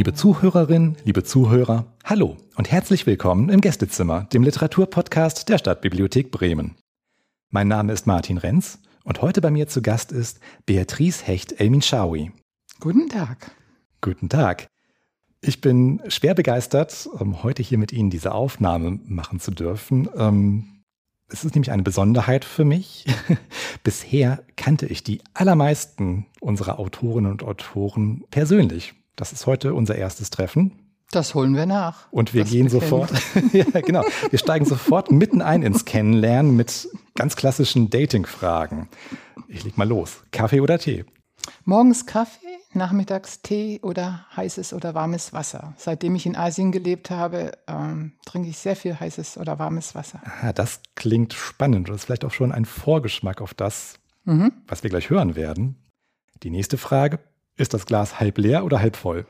Liebe 0.00 0.14
Zuhörerinnen, 0.14 0.96
liebe 1.04 1.24
Zuhörer, 1.24 1.84
hallo 2.04 2.38
und 2.56 2.72
herzlich 2.72 3.04
willkommen 3.04 3.50
im 3.50 3.60
Gästezimmer, 3.60 4.24
dem 4.32 4.42
Literaturpodcast 4.42 5.46
der 5.50 5.58
Stadtbibliothek 5.58 6.30
Bremen. 6.30 6.76
Mein 7.50 7.68
Name 7.68 7.92
ist 7.92 8.06
Martin 8.06 8.38
Renz 8.38 8.78
und 9.04 9.20
heute 9.20 9.42
bei 9.42 9.50
mir 9.50 9.68
zu 9.68 9.82
Gast 9.82 10.10
ist 10.10 10.40
Beatrice 10.64 11.26
Hecht-Elminschaui. 11.26 12.32
Guten 12.80 13.10
Tag. 13.10 13.50
Guten 14.00 14.30
Tag. 14.30 14.68
Ich 15.42 15.60
bin 15.60 16.00
schwer 16.08 16.32
begeistert, 16.32 17.06
um 17.06 17.42
heute 17.42 17.62
hier 17.62 17.76
mit 17.76 17.92
Ihnen 17.92 18.08
diese 18.08 18.32
Aufnahme 18.32 19.00
machen 19.04 19.38
zu 19.38 19.50
dürfen. 19.50 20.08
Ähm, 20.16 20.82
es 21.28 21.44
ist 21.44 21.54
nämlich 21.54 21.72
eine 21.72 21.82
Besonderheit 21.82 22.46
für 22.46 22.64
mich. 22.64 23.04
Bisher 23.84 24.42
kannte 24.56 24.86
ich 24.86 25.04
die 25.04 25.20
allermeisten 25.34 26.24
unserer 26.40 26.78
Autorinnen 26.78 27.30
und 27.30 27.42
Autoren 27.42 28.24
persönlich. 28.30 28.94
Das 29.20 29.32
ist 29.32 29.44
heute 29.44 29.74
unser 29.74 29.96
erstes 29.96 30.30
Treffen. 30.30 30.72
Das 31.10 31.34
holen 31.34 31.54
wir 31.54 31.66
nach. 31.66 32.10
Und 32.10 32.32
wir 32.32 32.44
das 32.44 32.50
gehen 32.50 32.70
sofort, 32.70 33.12
ja, 33.52 33.66
genau. 33.82 34.02
Wir 34.30 34.38
steigen 34.38 34.64
sofort 34.64 35.10
mitten 35.10 35.42
ein 35.42 35.62
ins 35.62 35.84
Kennenlernen 35.84 36.56
mit 36.56 36.88
ganz 37.16 37.36
klassischen 37.36 37.90
Dating-Fragen. 37.90 38.88
Ich 39.46 39.62
leg 39.62 39.76
mal 39.76 39.86
los. 39.86 40.22
Kaffee 40.32 40.62
oder 40.62 40.78
Tee? 40.78 41.04
Morgens 41.66 42.06
Kaffee, 42.06 42.46
nachmittags 42.72 43.42
Tee 43.42 43.80
oder 43.82 44.24
heißes 44.34 44.72
oder 44.72 44.94
warmes 44.94 45.34
Wasser. 45.34 45.74
Seitdem 45.76 46.14
ich 46.14 46.24
in 46.24 46.34
Asien 46.34 46.72
gelebt 46.72 47.10
habe, 47.10 47.52
ähm, 47.66 48.12
trinke 48.24 48.48
ich 48.48 48.56
sehr 48.56 48.74
viel 48.74 48.98
heißes 48.98 49.36
oder 49.36 49.58
warmes 49.58 49.94
Wasser. 49.94 50.22
Aha, 50.24 50.54
das 50.54 50.80
klingt 50.94 51.34
spannend. 51.34 51.90
Das 51.90 51.96
ist 51.96 52.04
vielleicht 52.06 52.24
auch 52.24 52.32
schon 52.32 52.52
ein 52.52 52.64
Vorgeschmack 52.64 53.42
auf 53.42 53.52
das, 53.52 53.96
mhm. 54.24 54.50
was 54.66 54.82
wir 54.82 54.88
gleich 54.88 55.10
hören 55.10 55.36
werden. 55.36 55.76
Die 56.42 56.48
nächste 56.48 56.78
Frage. 56.78 57.18
Ist 57.60 57.74
das 57.74 57.84
Glas 57.84 58.18
halb 58.20 58.38
leer 58.38 58.64
oder 58.64 58.80
halb 58.80 58.96
voll? 58.96 59.26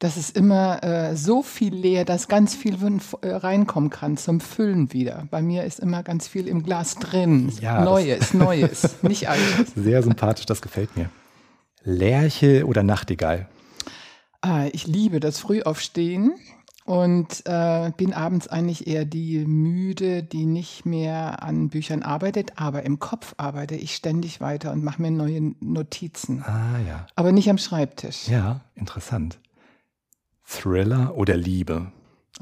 Das 0.00 0.18
ist 0.18 0.36
immer 0.36 0.84
äh, 0.84 1.16
so 1.16 1.42
viel 1.42 1.74
leer, 1.74 2.04
dass 2.04 2.28
ganz 2.28 2.54
viel 2.54 2.76
äh, 3.22 3.30
reinkommen 3.30 3.88
kann 3.88 4.18
zum 4.18 4.40
Füllen 4.40 4.92
wieder. 4.92 5.26
Bei 5.30 5.40
mir 5.40 5.64
ist 5.64 5.80
immer 5.80 6.02
ganz 6.02 6.28
viel 6.28 6.46
im 6.46 6.62
Glas 6.62 6.96
drin. 6.96 7.50
Ja, 7.58 7.82
Neues, 7.82 8.34
Neues, 8.34 9.02
nicht 9.02 9.30
altes. 9.30 9.72
Sehr 9.74 10.02
sympathisch, 10.02 10.44
das 10.44 10.60
gefällt 10.60 10.94
mir. 10.94 11.08
Lerche 11.82 12.66
oder 12.66 12.82
Nachtigall? 12.82 13.48
Ah, 14.42 14.66
ich 14.72 14.86
liebe 14.86 15.18
das 15.18 15.38
Frühaufstehen 15.38 16.34
und 16.90 17.46
äh, 17.46 17.92
bin 17.96 18.12
abends 18.12 18.48
eigentlich 18.48 18.88
eher 18.88 19.04
die 19.04 19.46
müde, 19.46 20.24
die 20.24 20.44
nicht 20.44 20.84
mehr 20.84 21.40
an 21.40 21.68
Büchern 21.68 22.02
arbeitet, 22.02 22.54
aber 22.56 22.82
im 22.82 22.98
Kopf 22.98 23.32
arbeite 23.36 23.76
ich 23.76 23.94
ständig 23.94 24.40
weiter 24.40 24.72
und 24.72 24.82
mache 24.82 25.00
mir 25.00 25.12
neue 25.12 25.54
Notizen. 25.60 26.42
Ah 26.42 26.80
ja. 26.84 27.06
Aber 27.14 27.30
nicht 27.30 27.48
am 27.48 27.58
Schreibtisch. 27.58 28.26
Ja, 28.26 28.62
interessant. 28.74 29.38
Thriller 30.44 31.16
oder 31.16 31.36
Liebe? 31.36 31.92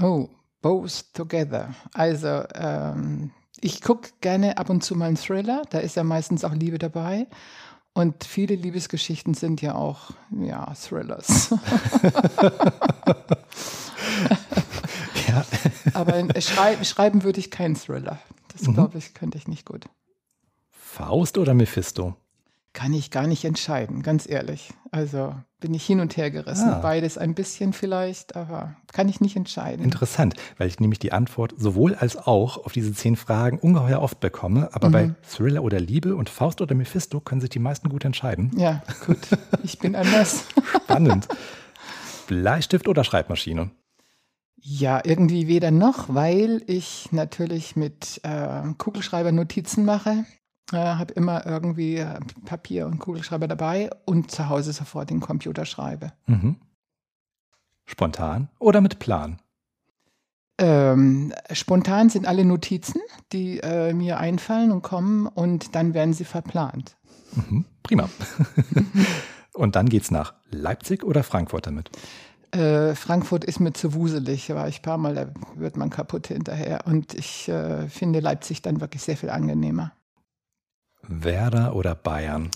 Oh, 0.00 0.30
both 0.62 1.12
together. 1.12 1.74
Also 1.92 2.44
ähm, 2.54 3.32
ich 3.60 3.82
gucke 3.82 4.12
gerne 4.22 4.56
ab 4.56 4.70
und 4.70 4.82
zu 4.82 4.94
mal 4.94 5.08
einen 5.08 5.18
Thriller, 5.18 5.60
da 5.68 5.80
ist 5.80 5.96
ja 5.96 6.04
meistens 6.04 6.42
auch 6.42 6.54
Liebe 6.54 6.78
dabei. 6.78 7.26
Und 7.92 8.24
viele 8.24 8.54
Liebesgeschichten 8.54 9.34
sind 9.34 9.60
ja 9.60 9.74
auch 9.74 10.12
ja, 10.30 10.72
Thrillers. 10.72 11.54
ja. 15.28 15.44
Aber 15.94 16.24
schrei 16.40 16.82
schreiben 16.84 17.22
würde 17.22 17.40
ich 17.40 17.50
keinen 17.50 17.76
Thriller. 17.76 18.18
Das 18.52 18.62
mhm. 18.66 18.74
glaube 18.74 18.98
ich, 18.98 19.14
könnte 19.14 19.38
ich 19.38 19.48
nicht 19.48 19.64
gut. 19.66 19.86
Faust 20.70 21.38
oder 21.38 21.54
Mephisto? 21.54 22.16
Kann 22.72 22.92
ich 22.92 23.10
gar 23.10 23.26
nicht 23.26 23.44
entscheiden, 23.44 24.02
ganz 24.02 24.28
ehrlich. 24.28 24.70
Also 24.90 25.34
bin 25.58 25.74
ich 25.74 25.84
hin 25.84 26.00
und 26.00 26.16
her 26.16 26.30
gerissen. 26.30 26.68
Ah. 26.68 26.78
Beides 26.78 27.18
ein 27.18 27.34
bisschen 27.34 27.72
vielleicht, 27.72 28.36
aber 28.36 28.76
kann 28.92 29.08
ich 29.08 29.20
nicht 29.20 29.36
entscheiden. 29.36 29.84
Interessant, 29.84 30.34
weil 30.58 30.68
ich 30.68 30.78
nämlich 30.78 30.98
die 30.98 31.12
Antwort 31.12 31.54
sowohl 31.56 31.94
als 31.94 32.16
auch 32.16 32.64
auf 32.64 32.72
diese 32.72 32.92
zehn 32.92 33.16
Fragen 33.16 33.58
ungeheuer 33.58 34.00
oft 34.00 34.20
bekomme. 34.20 34.68
Aber 34.72 34.88
mhm. 34.88 34.92
bei 34.92 35.14
Thriller 35.28 35.62
oder 35.62 35.80
Liebe 35.80 36.14
und 36.14 36.28
Faust 36.28 36.60
oder 36.60 36.74
Mephisto 36.74 37.20
können 37.20 37.40
sich 37.40 37.50
die 37.50 37.58
meisten 37.58 37.88
gut 37.88 38.04
entscheiden. 38.04 38.52
Ja, 38.56 38.82
gut. 39.06 39.18
Ich 39.64 39.78
bin 39.78 39.96
anders. 39.96 40.44
Spannend. 40.84 41.26
Bleistift 42.28 42.86
oder 42.86 43.02
Schreibmaschine? 43.02 43.70
Ja, 44.60 45.00
irgendwie 45.04 45.46
weder 45.46 45.70
noch, 45.70 46.12
weil 46.14 46.62
ich 46.66 47.12
natürlich 47.12 47.76
mit 47.76 48.20
äh, 48.24 48.62
Kugelschreiber 48.76 49.32
Notizen 49.32 49.84
mache 49.84 50.24
äh, 50.72 50.76
habe 50.76 51.14
immer 51.14 51.46
irgendwie 51.46 51.96
äh, 51.96 52.20
Papier 52.44 52.86
und 52.86 52.98
Kugelschreiber 52.98 53.48
dabei 53.48 53.90
und 54.04 54.30
zu 54.30 54.48
Hause 54.48 54.72
sofort 54.72 55.10
den 55.10 55.20
Computer 55.20 55.64
schreibe. 55.64 56.12
Mhm. 56.26 56.56
Spontan 57.86 58.48
oder 58.58 58.80
mit 58.80 58.98
Plan? 58.98 59.38
Ähm, 60.58 61.32
spontan 61.52 62.10
sind 62.10 62.26
alle 62.26 62.44
Notizen, 62.44 63.00
die 63.32 63.60
äh, 63.60 63.94
mir 63.94 64.18
einfallen 64.18 64.72
und 64.72 64.82
kommen 64.82 65.26
und 65.26 65.74
dann 65.74 65.94
werden 65.94 66.12
sie 66.12 66.24
verplant. 66.24 66.96
Mhm, 67.32 67.64
prima. 67.82 68.10
und 69.54 69.76
dann 69.76 69.88
geht's 69.88 70.10
nach 70.10 70.34
Leipzig 70.50 71.04
oder 71.04 71.22
Frankfurt 71.22 71.66
damit? 71.66 71.90
Äh, 72.52 72.94
Frankfurt 72.94 73.44
ist 73.44 73.60
mir 73.60 73.72
zu 73.72 73.94
wuselig, 73.94 74.48
war 74.50 74.68
ich 74.68 74.80
ein 74.80 74.82
paar 74.82 74.98
Mal, 74.98 75.14
da 75.14 75.26
wird 75.56 75.76
man 75.76 75.90
kaputt 75.90 76.28
hinterher. 76.28 76.86
Und 76.86 77.14
ich 77.14 77.48
äh, 77.48 77.88
finde 77.88 78.20
Leipzig 78.20 78.62
dann 78.62 78.80
wirklich 78.80 79.02
sehr 79.02 79.16
viel 79.16 79.30
angenehmer. 79.30 79.92
Werder 81.02 81.74
oder 81.74 81.94
Bayern? 81.94 82.50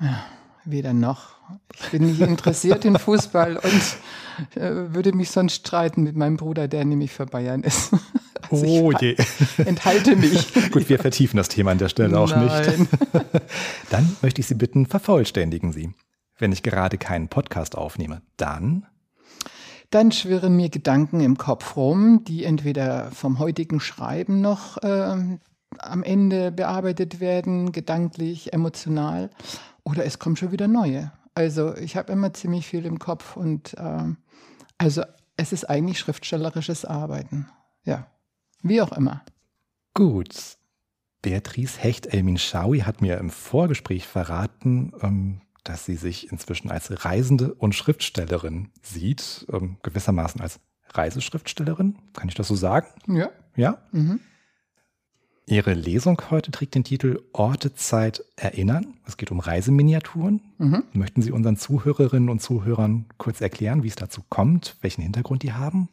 Ja, 0.00 0.24
weder 0.64 0.92
noch. 0.92 1.36
Ich 1.74 1.90
bin 1.90 2.06
nicht 2.06 2.20
interessiert 2.20 2.84
in 2.84 2.98
Fußball 2.98 3.56
und 3.56 4.56
äh, 4.60 4.94
würde 4.94 5.12
mich 5.12 5.30
sonst 5.30 5.54
streiten 5.54 6.02
mit 6.02 6.16
meinem 6.16 6.36
Bruder, 6.36 6.68
der 6.68 6.84
nämlich 6.84 7.12
für 7.12 7.26
Bayern 7.26 7.62
ist. 7.62 7.94
Also 8.50 8.66
oh 8.66 8.92
je. 8.92 9.16
Enthalte 9.64 10.16
mich. 10.16 10.52
Gut, 10.72 10.88
wir 10.88 10.98
vertiefen 10.98 11.36
das 11.36 11.48
Thema 11.48 11.70
an 11.70 11.78
der 11.78 11.88
Stelle 11.88 12.18
auch 12.18 12.28
Nein. 12.28 12.80
nicht. 12.80 12.90
Dann 13.90 14.16
möchte 14.20 14.40
ich 14.40 14.46
Sie 14.46 14.56
bitten, 14.56 14.84
vervollständigen 14.84 15.72
Sie. 15.72 15.94
Wenn 16.38 16.52
ich 16.52 16.62
gerade 16.62 16.98
keinen 16.98 17.28
Podcast 17.28 17.78
aufnehme, 17.78 18.20
dann 18.36 18.86
dann 19.94 20.10
schwirren 20.10 20.56
mir 20.56 20.70
Gedanken 20.70 21.20
im 21.20 21.36
Kopf 21.36 21.76
rum, 21.76 22.24
die 22.24 22.44
entweder 22.44 23.10
vom 23.12 23.38
heutigen 23.38 23.78
Schreiben 23.78 24.40
noch 24.40 24.78
äh, 24.78 25.38
am 25.78 26.02
Ende 26.02 26.50
bearbeitet 26.50 27.20
werden, 27.20 27.72
gedanklich, 27.72 28.52
emotional, 28.52 29.30
oder 29.84 30.04
es 30.04 30.18
kommen 30.18 30.36
schon 30.36 30.52
wieder 30.52 30.68
neue. 30.68 31.12
Also 31.34 31.76
ich 31.76 31.96
habe 31.96 32.12
immer 32.12 32.32
ziemlich 32.32 32.66
viel 32.66 32.86
im 32.86 32.98
Kopf 32.98 33.36
und 33.36 33.74
äh, 33.74 34.14
also 34.78 35.02
es 35.36 35.52
ist 35.52 35.68
eigentlich 35.68 35.98
schriftstellerisches 35.98 36.84
Arbeiten. 36.84 37.48
Ja, 37.84 38.06
wie 38.62 38.80
auch 38.80 38.92
immer. 38.92 39.22
Gut. 39.94 40.56
Beatrice 41.20 41.78
Hecht-Elmin-Schaui 41.82 42.80
hat 42.80 43.00
mir 43.00 43.18
im 43.18 43.30
Vorgespräch 43.30 44.06
verraten, 44.06 44.92
ähm, 45.02 45.40
dass 45.64 45.84
sie 45.84 45.96
sich 45.96 46.30
inzwischen 46.32 46.70
als 46.70 47.04
Reisende 47.04 47.54
und 47.54 47.74
Schriftstellerin 47.74 48.70
sieht, 48.82 49.46
ähm, 49.52 49.76
gewissermaßen 49.82 50.40
als 50.40 50.60
Reiseschriftstellerin. 50.90 51.98
Kann 52.14 52.28
ich 52.28 52.34
das 52.34 52.48
so 52.48 52.54
sagen? 52.54 52.88
Ja. 53.06 53.30
Ja? 53.56 53.78
Mhm. 53.92 54.20
Ihre 55.46 55.74
Lesung 55.74 56.20
heute 56.30 56.50
trägt 56.50 56.74
den 56.74 56.84
Titel 56.84 57.20
Orte, 57.32 57.74
Zeit, 57.74 58.24
Erinnern. 58.36 58.94
Es 59.06 59.16
geht 59.16 59.30
um 59.32 59.40
Reiseminiaturen. 59.40 60.40
Mhm. 60.58 60.84
Möchten 60.92 61.20
Sie 61.20 61.32
unseren 61.32 61.56
Zuhörerinnen 61.56 62.28
und 62.28 62.40
Zuhörern 62.40 63.06
kurz 63.18 63.40
erklären, 63.40 63.82
wie 63.82 63.88
es 63.88 63.96
dazu 63.96 64.22
kommt, 64.28 64.76
welchen 64.82 65.02
Hintergrund 65.02 65.42
die 65.42 65.52
haben? 65.52 65.88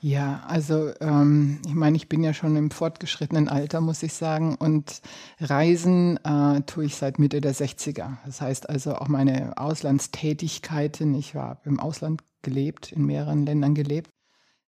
Ja, 0.00 0.42
also 0.48 0.90
ähm, 1.00 1.60
ich 1.66 1.74
meine, 1.74 1.96
ich 1.96 2.08
bin 2.08 2.24
ja 2.24 2.34
schon 2.34 2.56
im 2.56 2.70
fortgeschrittenen 2.70 3.48
Alter, 3.48 3.80
muss 3.80 4.02
ich 4.02 4.14
sagen, 4.14 4.56
und 4.56 5.00
Reisen 5.40 6.18
äh, 6.24 6.62
tue 6.62 6.86
ich 6.86 6.96
seit 6.96 7.18
Mitte 7.18 7.40
der 7.40 7.54
60er. 7.54 8.16
Das 8.26 8.40
heißt 8.40 8.68
also 8.68 8.96
auch 8.96 9.08
meine 9.08 9.56
Auslandstätigkeiten, 9.56 11.14
ich 11.14 11.34
war 11.34 11.60
im 11.64 11.78
Ausland 11.78 12.22
gelebt, 12.42 12.90
in 12.90 13.06
mehreren 13.06 13.46
Ländern 13.46 13.74
gelebt, 13.74 14.10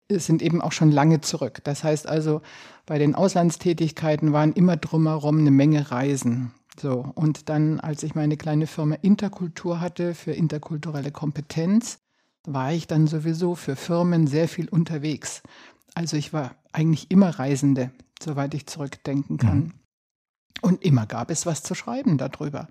sind 0.09 0.41
eben 0.41 0.61
auch 0.61 0.73
schon 0.73 0.91
lange 0.91 1.21
zurück. 1.21 1.61
Das 1.63 1.85
heißt 1.85 2.07
also, 2.07 2.41
bei 2.85 2.97
den 2.99 3.15
Auslandstätigkeiten 3.15 4.33
waren 4.33 4.51
immer 4.51 4.75
drumherum 4.75 5.39
eine 5.39 5.51
Menge 5.51 5.91
Reisen. 5.91 6.51
So, 6.77 7.05
und 7.15 7.47
dann, 7.47 7.79
als 7.79 8.03
ich 8.03 8.15
meine 8.15 8.35
kleine 8.35 8.67
Firma 8.67 8.95
Interkultur 8.95 9.79
hatte 9.79 10.13
für 10.13 10.33
interkulturelle 10.33 11.11
Kompetenz, 11.11 12.00
war 12.45 12.73
ich 12.73 12.87
dann 12.87 13.07
sowieso 13.07 13.55
für 13.55 13.75
Firmen 13.75 14.27
sehr 14.27 14.47
viel 14.47 14.69
unterwegs. 14.69 15.41
Also 15.93 16.17
ich 16.17 16.33
war 16.33 16.55
eigentlich 16.71 17.11
immer 17.11 17.29
Reisende, 17.29 17.91
soweit 18.21 18.53
ich 18.53 18.67
zurückdenken 18.67 19.37
kann. 19.37 19.57
Mhm. 19.57 19.73
Und 20.61 20.83
immer 20.83 21.07
gab 21.07 21.31
es 21.31 21.45
was 21.45 21.63
zu 21.63 21.73
schreiben 21.73 22.17
darüber. 22.17 22.67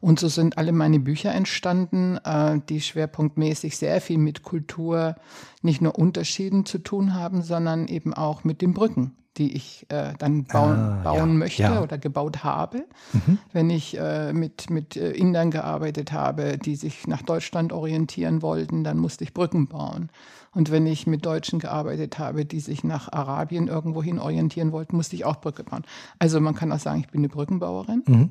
Und 0.00 0.18
so 0.18 0.28
sind 0.28 0.56
alle 0.56 0.72
meine 0.72 0.98
Bücher 0.98 1.32
entstanden, 1.32 2.18
äh, 2.24 2.60
die 2.68 2.80
schwerpunktmäßig 2.80 3.76
sehr 3.76 4.00
viel 4.00 4.18
mit 4.18 4.42
Kultur, 4.42 5.16
nicht 5.60 5.82
nur 5.82 5.98
Unterschieden 5.98 6.64
zu 6.64 6.78
tun 6.78 7.14
haben, 7.14 7.42
sondern 7.42 7.86
eben 7.86 8.14
auch 8.14 8.44
mit 8.44 8.62
den 8.62 8.72
Brücken 8.72 9.14
die 9.36 9.56
ich 9.56 9.84
äh, 9.88 10.12
dann 10.18 10.44
bauen, 10.44 10.78
Ah, 10.78 11.00
bauen 11.02 11.30
ja, 11.30 11.38
möchte 11.38 11.62
ja. 11.62 11.82
oder 11.82 11.98
gebaut 11.98 12.44
habe. 12.44 12.84
Mhm. 13.12 13.38
Wenn 13.52 13.68
ich 13.68 13.98
äh, 13.98 14.32
mit, 14.32 14.70
mit 14.70 14.96
Indern 14.96 15.50
gearbeitet 15.50 16.12
habe, 16.12 16.56
die 16.56 16.76
sich 16.76 17.08
nach 17.08 17.22
Deutschland 17.22 17.72
orientieren 17.72 18.42
wollten, 18.42 18.84
dann 18.84 18.98
musste 18.98 19.24
ich 19.24 19.34
Brücken 19.34 19.66
bauen. 19.66 20.10
Und 20.54 20.70
wenn 20.70 20.86
ich 20.86 21.06
mit 21.06 21.26
Deutschen 21.26 21.58
gearbeitet 21.58 22.18
habe, 22.18 22.44
die 22.44 22.60
sich 22.60 22.84
nach 22.84 23.12
Arabien 23.12 23.68
irgendwohin 23.68 24.18
orientieren 24.18 24.72
wollten, 24.72 24.96
musste 24.96 25.16
ich 25.16 25.24
auch 25.24 25.40
Brücke 25.40 25.64
bauen. 25.64 25.84
Also 26.18 26.40
man 26.40 26.54
kann 26.54 26.72
auch 26.72 26.78
sagen, 26.78 27.00
ich 27.00 27.08
bin 27.08 27.20
eine 27.20 27.28
Brückenbauerin. 27.28 28.02
Mhm. 28.06 28.30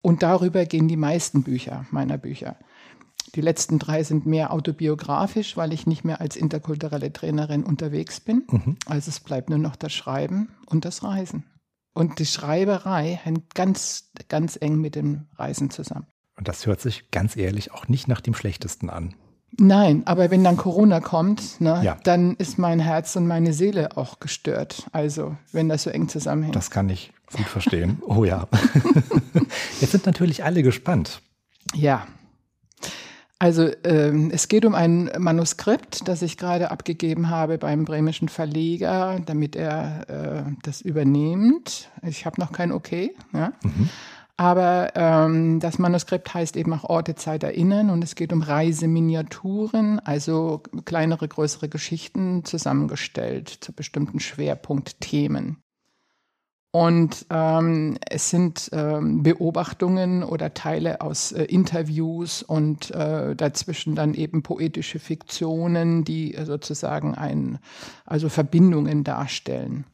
Und 0.00 0.22
darüber 0.22 0.64
gehen 0.64 0.88
die 0.88 0.96
meisten 0.96 1.42
Bücher 1.42 1.86
meiner 1.90 2.18
Bücher. 2.18 2.56
Die 3.34 3.40
letzten 3.40 3.78
drei 3.78 4.02
sind 4.02 4.26
mehr 4.26 4.52
autobiografisch, 4.52 5.56
weil 5.56 5.72
ich 5.72 5.86
nicht 5.86 6.04
mehr 6.04 6.20
als 6.20 6.36
interkulturelle 6.36 7.12
Trainerin 7.12 7.64
unterwegs 7.64 8.20
bin. 8.20 8.44
Mhm. 8.50 8.76
Also 8.86 9.08
es 9.08 9.20
bleibt 9.20 9.48
nur 9.48 9.58
noch 9.58 9.76
das 9.76 9.92
Schreiben 9.92 10.48
und 10.66 10.84
das 10.84 11.02
Reisen. 11.02 11.44
Und 11.94 12.18
die 12.18 12.26
Schreiberei 12.26 13.20
hängt 13.22 13.54
ganz, 13.54 14.10
ganz 14.28 14.58
eng 14.60 14.80
mit 14.80 14.94
dem 14.94 15.26
Reisen 15.36 15.70
zusammen. 15.70 16.06
Und 16.36 16.48
das 16.48 16.66
hört 16.66 16.80
sich 16.80 17.10
ganz 17.10 17.36
ehrlich 17.36 17.72
auch 17.72 17.88
nicht 17.88 18.08
nach 18.08 18.20
dem 18.20 18.34
Schlechtesten 18.34 18.90
an. 18.90 19.14
Nein, 19.64 20.02
aber 20.06 20.30
wenn 20.32 20.42
dann 20.42 20.56
Corona 20.56 20.98
kommt, 20.98 21.60
ne, 21.60 21.80
Ja. 21.84 21.96
dann 22.02 22.34
ist 22.34 22.58
mein 22.58 22.80
Herz 22.80 23.14
und 23.14 23.28
meine 23.28 23.52
Seele 23.52 23.96
auch 23.96 24.18
gestört. 24.18 24.88
Also, 24.90 25.36
wenn 25.52 25.68
das 25.68 25.84
so 25.84 25.90
eng 25.90 26.08
zusammenhängt. 26.08 26.56
Das 26.56 26.72
kann 26.72 26.88
ich 26.88 27.12
gut 27.32 27.46
verstehen. 27.46 28.02
Oh 28.04 28.24
ja. 28.24 28.48
Jetzt 29.80 29.92
sind 29.92 30.04
natürlich 30.04 30.42
alle 30.42 30.64
gespannt. 30.64 31.22
Ja. 31.74 32.06
Also 33.38 33.70
ähm, 33.84 34.30
es 34.32 34.48
geht 34.48 34.64
um 34.64 34.74
ein 34.74 35.10
Manuskript, 35.18 36.06
das 36.08 36.22
ich 36.22 36.36
gerade 36.38 36.70
abgegeben 36.72 37.28
habe 37.30 37.58
beim 37.58 37.84
bremischen 37.84 38.28
Verleger, 38.28 39.20
damit 39.26 39.54
er 39.56 40.08
äh, 40.46 40.52
das 40.62 40.80
übernimmt. 40.80 41.88
Ich 42.02 42.26
habe 42.26 42.40
noch 42.40 42.50
kein 42.52 42.72
Okay. 42.72 43.14
Ja? 43.32 43.52
Aber 44.42 44.90
ähm, 44.96 45.60
das 45.60 45.78
Manuskript 45.78 46.34
heißt 46.34 46.56
eben 46.56 46.72
auch 46.72 46.82
Orte, 46.82 47.14
Zeit 47.14 47.44
erinnern 47.44 47.90
und 47.90 48.02
es 48.02 48.16
geht 48.16 48.32
um 48.32 48.42
Reiseminiaturen, 48.42 50.00
also 50.00 50.64
kleinere, 50.84 51.28
größere 51.28 51.68
Geschichten 51.68 52.44
zusammengestellt 52.44 53.48
zu 53.60 53.72
bestimmten 53.72 54.18
Schwerpunktthemen. 54.18 55.58
Und 56.72 57.24
ähm, 57.30 57.96
es 58.10 58.30
sind 58.30 58.68
ähm, 58.72 59.22
Beobachtungen 59.22 60.24
oder 60.24 60.52
Teile 60.54 61.02
aus 61.02 61.30
äh, 61.30 61.44
Interviews 61.44 62.42
und 62.42 62.90
äh, 62.90 63.36
dazwischen 63.36 63.94
dann 63.94 64.12
eben 64.12 64.42
poetische 64.42 64.98
Fiktionen, 64.98 66.02
die 66.02 66.34
äh, 66.34 66.46
sozusagen 66.46 67.14
ein, 67.14 67.60
also 68.06 68.28
Verbindungen 68.28 69.04
darstellen. 69.04 69.84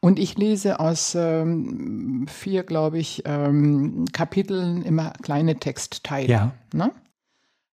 Und 0.00 0.18
ich 0.18 0.38
lese 0.38 0.80
aus 0.80 1.14
ähm, 1.14 2.26
vier, 2.26 2.62
glaube 2.62 2.98
ich, 2.98 3.22
ähm, 3.26 4.06
Kapiteln 4.12 4.82
immer 4.82 5.12
kleine 5.22 5.56
Textteile. 5.56 6.28
Ja. 6.28 6.52
Ne? 6.72 6.90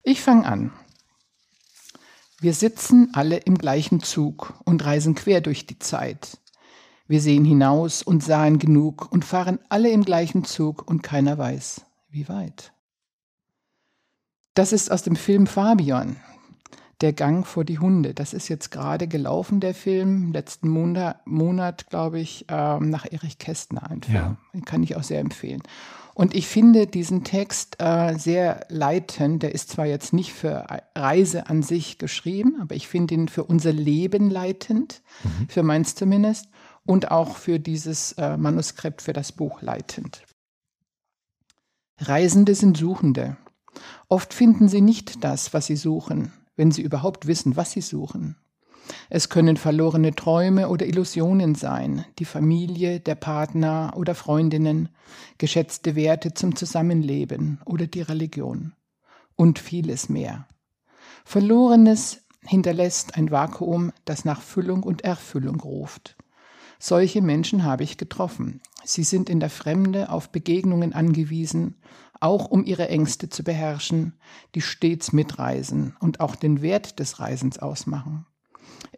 Ich 0.03 0.21
fange 0.21 0.47
an. 0.47 0.73
Wir 2.41 2.53
sitzen 2.53 3.11
alle 3.15 3.39
im 3.39 3.57
gleichen 3.57 4.03
Zug 4.03 4.55
und 4.65 4.85
reisen 4.85 5.15
quer 5.15 5.41
durch 5.41 5.67
die 5.67 5.79
Zeit. 5.79 6.39
Wir 7.09 7.21
sehen 7.21 7.45
hinaus 7.45 8.03
und 8.03 8.23
sahen 8.23 8.59
genug 8.59 9.11
und 9.11 9.25
fahren 9.25 9.61
alle 9.69 9.91
im 9.91 10.05
gleichen 10.05 10.45
Zug 10.45 10.89
und 10.91 11.03
keiner 11.03 11.39
weiß, 11.39 11.83
wie 12.11 12.29
weit. 12.29 12.73
Das 14.55 14.73
ist 14.73 14.91
aus 14.91 15.03
dem 15.03 15.17
Film 15.17 15.47
Fabian, 15.47 16.17
der 17.01 17.13
Gang 17.13 17.47
vor 17.47 17.65
die 17.65 17.79
Hunde. 17.79 18.15
Das 18.15 18.33
ist 18.33 18.49
jetzt 18.49 18.71
gerade 18.71 19.07
gelaufen, 19.07 19.61
der 19.61 19.75
Film, 19.75 20.33
letzten 20.33 20.69
Monat, 20.69 21.27
Monat 21.27 21.87
glaube 21.89 22.21
ich, 22.21 22.47
ähm, 22.49 22.91
nach 22.91 23.05
Erich 23.11 23.39
Kästner 23.39 23.91
ein 23.91 24.03
Film. 24.03 24.17
Ja. 24.17 24.37
Den 24.55 24.65
kann 24.65 24.83
ich 24.83 24.97
auch 24.97 25.03
sehr 25.03 25.21
empfehlen. 25.21 25.63
Und 26.15 26.35
ich 26.35 26.47
finde 26.47 26.87
diesen 26.87 27.25
Text 27.25 27.77
äh, 27.79 28.17
sehr 28.17 28.67
leitend. 28.71 29.43
Der 29.43 29.55
ist 29.55 29.69
zwar 29.69 29.85
jetzt 29.85 30.15
nicht 30.15 30.33
für 30.33 30.67
Reise 30.95 31.51
an 31.51 31.63
sich 31.63 31.99
geschrieben, 31.99 32.57
aber 32.59 32.75
ich 32.75 32.89
finde 32.89 33.15
ihn 33.15 33.29
für 33.29 33.45
unser 33.45 33.73
Leben 33.73 34.31
leitend, 34.31 35.03
für 35.49 35.63
meins 35.63 35.95
zumindest, 35.95 36.49
und 36.87 37.11
auch 37.11 37.37
für 37.37 37.59
dieses 37.59 38.13
äh, 38.13 38.39
Manuskript, 38.39 39.03
für 39.03 39.13
das 39.13 39.33
Buch 39.33 39.61
leitend. 39.61 40.23
Reisende 41.99 42.55
sind 42.55 42.79
Suchende. 42.79 43.37
Oft 44.09 44.33
finden 44.33 44.69
sie 44.69 44.81
nicht 44.81 45.23
das, 45.23 45.53
was 45.53 45.67
sie 45.67 45.77
suchen, 45.77 46.33
wenn 46.57 46.71
sie 46.71 46.83
überhaupt 46.83 47.27
wissen, 47.27 47.57
was 47.57 47.73
sie 47.73 47.81
suchen. 47.81 48.37
Es 49.09 49.29
können 49.29 49.57
verlorene 49.57 50.15
Träume 50.15 50.69
oder 50.69 50.87
Illusionen 50.87 51.55
sein, 51.55 52.05
die 52.19 52.25
Familie, 52.25 53.01
der 53.01 53.15
Partner 53.17 53.93
oder 53.97 54.15
Freundinnen, 54.15 54.89
geschätzte 55.39 55.97
Werte 55.97 56.35
zum 56.35 56.57
Zusammenleben 56.57 57.61
oder 57.65 57.87
die 57.87 58.03
Religion 58.03 58.75
und 59.35 59.59
vieles 59.59 60.09
mehr. 60.09 60.47
Verlorenes 61.25 62.23
hinterlässt 62.43 63.17
ein 63.17 63.31
Vakuum, 63.31 63.93
das 64.05 64.25
nach 64.25 64.41
Füllung 64.41 64.83
und 64.83 65.03
Erfüllung 65.03 65.61
ruft. 65.61 66.17
Solche 66.79 67.23
Menschen 67.23 67.65
habe 67.65 67.85
ich 67.85 67.97
getroffen. 67.97 68.61
Sie 68.85 69.03
sind 69.03 69.29
in 69.31 69.41
der 69.41 69.51
Fremde 69.51 70.11
auf 70.11 70.31
Begegnungen 70.31 70.93
angewiesen, 70.93 71.77
auch 72.21 72.47
um 72.47 72.65
ihre 72.65 72.89
Ängste 72.89 73.29
zu 73.29 73.45
beherrschen, 73.45 74.15
die 74.55 74.61
stets 74.61 75.13
mitreisen 75.13 75.97
und 76.01 76.21
auch 76.21 76.37
den 76.37 76.63
Wert 76.63 76.99
des 76.99 77.21
Reisens 77.21 77.59
ausmachen. 77.59 78.27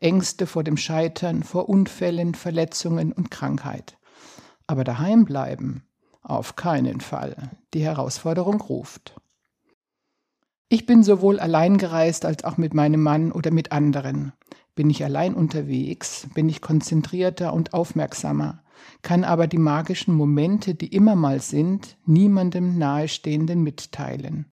Ängste 0.00 0.46
vor 0.46 0.64
dem 0.64 0.76
Scheitern, 0.76 1.42
vor 1.42 1.68
Unfällen, 1.68 2.34
Verletzungen 2.34 3.12
und 3.12 3.30
Krankheit. 3.30 3.98
Aber 4.66 4.84
daheim 4.84 5.24
bleiben? 5.24 5.84
Auf 6.22 6.56
keinen 6.56 7.00
Fall. 7.00 7.50
Die 7.74 7.82
Herausforderung 7.82 8.60
ruft. 8.60 9.14
Ich 10.68 10.84
bin 10.84 11.02
sowohl 11.02 11.40
allein 11.40 11.78
gereist 11.78 12.26
als 12.26 12.44
auch 12.44 12.58
mit 12.58 12.74
meinem 12.74 13.02
Mann 13.02 13.32
oder 13.32 13.50
mit 13.50 13.72
anderen. 13.72 14.32
Bin 14.74 14.90
ich 14.90 15.02
allein 15.02 15.34
unterwegs, 15.34 16.28
bin 16.34 16.48
ich 16.48 16.60
konzentrierter 16.60 17.54
und 17.54 17.72
aufmerksamer, 17.72 18.62
kann 19.02 19.24
aber 19.24 19.46
die 19.46 19.58
magischen 19.58 20.14
Momente, 20.14 20.74
die 20.74 20.88
immer 20.88 21.14
mal 21.14 21.40
sind, 21.40 21.96
niemandem 22.06 22.78
Nahestehenden 22.78 23.62
mitteilen. 23.62 24.46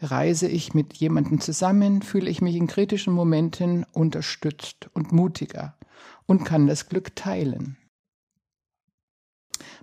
Reise 0.00 0.48
ich 0.48 0.74
mit 0.74 0.94
jemandem 0.94 1.40
zusammen, 1.40 2.02
fühle 2.02 2.28
ich 2.28 2.42
mich 2.42 2.56
in 2.56 2.66
kritischen 2.66 3.12
Momenten 3.12 3.86
unterstützt 3.92 4.90
und 4.94 5.12
mutiger 5.12 5.76
und 6.26 6.44
kann 6.44 6.66
das 6.66 6.88
Glück 6.88 7.14
teilen. 7.14 7.76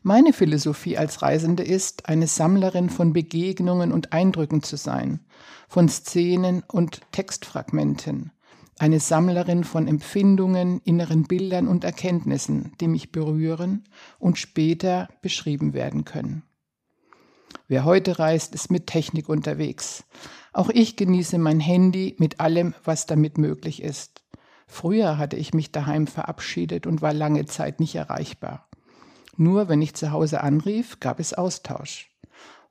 Meine 0.01 0.33
Philosophie 0.33 0.97
als 0.97 1.21
Reisende 1.21 1.63
ist, 1.63 2.07
eine 2.07 2.27
Sammlerin 2.27 2.89
von 2.89 3.13
Begegnungen 3.13 3.91
und 3.91 4.13
Eindrücken 4.13 4.63
zu 4.63 4.77
sein, 4.77 5.19
von 5.67 5.89
Szenen 5.89 6.63
und 6.63 7.01
Textfragmenten, 7.11 8.31
eine 8.79 8.99
Sammlerin 8.99 9.63
von 9.63 9.87
Empfindungen, 9.87 10.81
inneren 10.83 11.23
Bildern 11.23 11.67
und 11.67 11.83
Erkenntnissen, 11.83 12.73
die 12.79 12.87
mich 12.87 13.11
berühren 13.11 13.83
und 14.17 14.37
später 14.37 15.09
beschrieben 15.21 15.73
werden 15.73 16.05
können. 16.05 16.43
Wer 17.67 17.83
heute 17.83 18.19
reist, 18.19 18.55
ist 18.55 18.71
mit 18.71 18.87
Technik 18.87 19.29
unterwegs. 19.29 20.05
Auch 20.53 20.69
ich 20.69 20.95
genieße 20.95 21.37
mein 21.37 21.59
Handy 21.59 22.15
mit 22.17 22.39
allem, 22.39 22.73
was 22.83 23.05
damit 23.05 23.37
möglich 23.37 23.83
ist. 23.83 24.23
Früher 24.67 25.17
hatte 25.17 25.35
ich 25.35 25.53
mich 25.53 25.71
daheim 25.71 26.07
verabschiedet 26.07 26.87
und 26.87 27.01
war 27.01 27.13
lange 27.13 27.45
Zeit 27.45 27.79
nicht 27.79 27.95
erreichbar. 27.95 28.69
Nur 29.35 29.67
wenn 29.67 29.81
ich 29.81 29.93
zu 29.93 30.11
Hause 30.11 30.41
anrief, 30.41 30.99
gab 30.99 31.19
es 31.19 31.33
Austausch. 31.33 32.09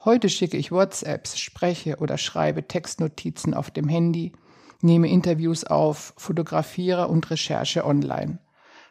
Heute 0.04 0.28
schicke 0.28 0.56
ich 0.56 0.70
WhatsApps, 0.70 1.38
spreche 1.38 1.96
oder 1.96 2.18
schreibe 2.18 2.66
Textnotizen 2.66 3.52
auf 3.52 3.70
dem 3.70 3.88
Handy, 3.88 4.32
nehme 4.82 5.08
Interviews 5.08 5.64
auf, 5.64 6.14
fotografiere 6.16 7.08
und 7.08 7.30
recherche 7.30 7.84
online. 7.84 8.38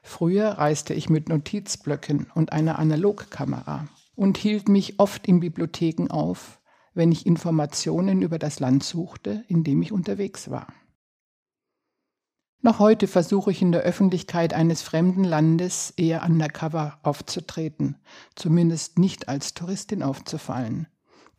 Früher 0.04 0.50
reiste 0.50 0.94
ich 0.94 1.10
mit 1.10 1.30
Notizblöcken 1.30 2.32
und 2.34 2.52
einer 2.52 2.80
Analogkamera 2.80 3.88
und 4.16 4.38
hielt 4.38 4.70
mich 4.70 5.00
oft 5.00 5.28
in 5.28 5.40
Bibliotheken 5.40 6.08
auf, 6.10 6.60
wenn 6.94 7.12
ich 7.12 7.26
Informationen 7.26 8.22
über 8.22 8.40
das 8.40 8.60
Land 8.60 8.84
suchte, 8.84 9.44
in 9.48 9.64
dem 9.64 9.82
ich 9.82 9.92
unterwegs 9.92 10.50
war. 10.50 10.68
Noch 12.62 12.80
heute 12.80 13.08
versuche 13.08 13.52
ich 13.52 13.62
in 13.62 13.72
der 13.72 13.82
Öffentlichkeit 13.82 14.54
eines 14.54 14.82
fremden 14.82 15.24
Landes 15.24 15.94
eher 15.96 16.24
undercover 16.24 16.98
aufzutreten, 17.04 17.98
zumindest 18.36 18.98
nicht 18.98 19.30
als 19.30 19.54
Touristin 19.54 20.02
aufzufallen. 20.02 20.88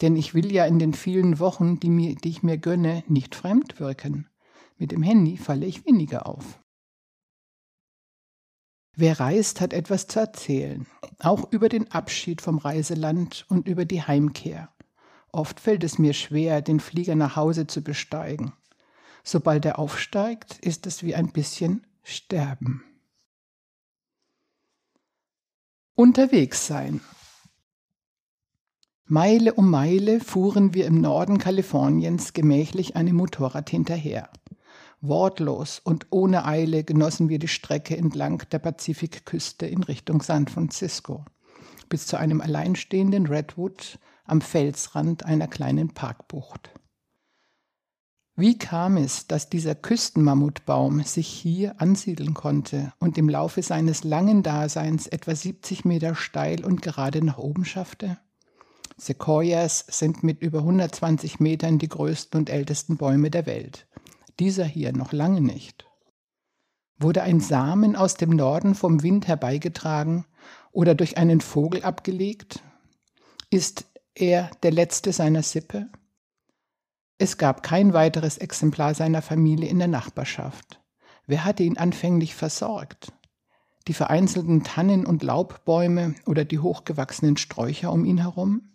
Denn 0.01 0.15
ich 0.15 0.35
will 0.35 0.53
ja 0.53 0.65
in 0.65 0.79
den 0.79 0.95
vielen 0.95 1.41
Wochen, 1.41 1.81
die, 1.81 1.91
mir, 1.91 2.15
die 2.15 2.29
ich 2.29 2.45
mir 2.45 2.57
gönne, 2.57 3.03
nicht 3.09 3.35
fremd 3.35 3.81
wirken. 3.81 4.28
Mit 4.79 4.93
dem 4.93 5.03
Handy 5.03 5.37
falle 5.37 5.67
ich 5.67 5.85
weniger 5.85 6.27
auf. 6.27 6.61
Wer 8.95 9.21
reist, 9.21 9.61
hat 9.61 9.73
etwas 9.73 10.07
zu 10.07 10.21
erzählen, 10.21 10.87
auch 11.19 11.53
über 11.53 11.69
den 11.69 11.91
Abschied 11.93 12.41
vom 12.41 12.59
Reiseland 12.59 13.45
und 13.49 13.69
über 13.69 13.85
die 13.85 14.03
Heimkehr. 14.03 14.73
Oft 15.31 15.61
fällt 15.61 15.85
es 15.85 15.99
mir 15.99 16.15
schwer, 16.15 16.63
den 16.63 16.81
Flieger 16.81 17.15
nach 17.15 17.37
Hause 17.37 17.67
zu 17.67 17.83
besteigen. 17.83 18.53
Sobald 19.23 19.65
er 19.65 19.79
aufsteigt, 19.79 20.59
ist 20.59 20.87
es 20.87 21.03
wie 21.03 21.15
ein 21.15 21.33
bisschen 21.33 21.87
Sterben. 22.03 22.83
Unterwegs 25.95 26.67
sein. 26.67 27.01
Meile 29.05 29.55
um 29.55 29.71
Meile 29.71 30.21
fuhren 30.21 30.75
wir 30.75 30.87
im 30.87 31.01
Norden 31.01 31.39
Kaliforniens 31.39 32.33
gemächlich 32.33 32.97
einem 32.97 33.17
Motorrad 33.17 33.71
hinterher. 33.71 34.31
Wortlos 35.01 35.81
und 35.83 36.07
ohne 36.11 36.45
Eile 36.45 36.83
genossen 36.83 37.29
wir 37.29 37.39
die 37.39 37.49
Strecke 37.49 37.97
entlang 37.97 38.43
der 38.51 38.59
Pazifikküste 38.59 39.67
in 39.67 39.85
Richtung 39.85 40.23
San 40.23 40.49
Francisco, 40.49 41.25
bis 41.89 42.07
zu 42.07 42.17
einem 42.17 42.41
alleinstehenden 42.41 43.27
Redwood 43.27 44.01
am 44.25 44.41
Felsrand 44.41 45.25
einer 45.25 45.47
kleinen 45.47 45.95
Parkbucht. 45.95 46.71
Wie 48.35 48.57
kam 48.57 48.97
es, 48.97 49.27
dass 49.27 49.49
dieser 49.49 49.75
Küstenmammutbaum 49.75 51.03
sich 51.03 51.27
hier 51.27 51.81
ansiedeln 51.81 52.35
konnte 52.35 52.93
und 53.01 53.19
im 53.19 53.29
Laufe 53.29 53.63
seines 53.63 54.05
langen 54.05 54.43
Daseins 54.45 55.09
etwa 55.09 55.35
70 55.35 55.85
Meter 55.85 56.15
steil 56.15 56.65
und 56.65 56.83
gerade 56.83 57.25
nach 57.25 57.39
oben 57.39 57.65
schaffte? 57.65 58.19
Sequoias 58.97 59.85
sind 59.89 60.23
mit 60.23 60.41
über 60.41 60.59
120 60.59 61.41
Metern 61.41 61.79
die 61.79 61.89
größten 61.89 62.39
und 62.39 62.51
ältesten 62.51 62.97
Bäume 62.97 63.31
der 63.31 63.47
Welt. 63.47 63.89
Dieser 64.41 64.65
hier 64.65 64.93
noch 64.93 65.13
lange 65.13 65.41
nicht. 65.41 65.85
Wurde 66.97 67.23
ein 67.23 67.41
Samen 67.41 67.97
aus 67.97 68.15
dem 68.15 68.31
Norden 68.31 68.75
vom 68.75 69.03
Wind 69.03 69.27
herbeigetragen 69.27 70.25
oder 70.73 70.95
durch 70.95 71.17
einen 71.17 71.41
Vogel 71.41 71.83
abgelegt? 71.85 72.63
Ist 73.51 73.87
er 74.15 74.51
der 74.63 74.73
letzte 74.73 75.13
seiner 75.13 75.43
Sippe? 75.43 75.89
Es 77.19 77.37
gab 77.37 77.63
kein 77.63 77.93
weiteres 77.93 78.39
Exemplar 78.39 78.95
seiner 78.95 79.23
Familie 79.23 79.69
in 79.69 79.79
der 79.79 79.89
Nachbarschaft. 79.89 80.81
Wer 81.27 81.45
hatte 81.45 81.65
ihn 81.65 81.77
anfänglich 81.77 82.35
versorgt? 82.35 83.13
Die 83.89 83.95
vereinzelten 83.95 84.63
Tannen- 84.63 85.07
und 85.07 85.23
Laubbäume 85.23 86.15
oder 86.27 86.45
die 86.45 86.59
hochgewachsenen 86.59 87.37
Sträucher 87.37 87.93
um 87.93 88.05
ihn 88.05 88.19
herum? 88.19 88.75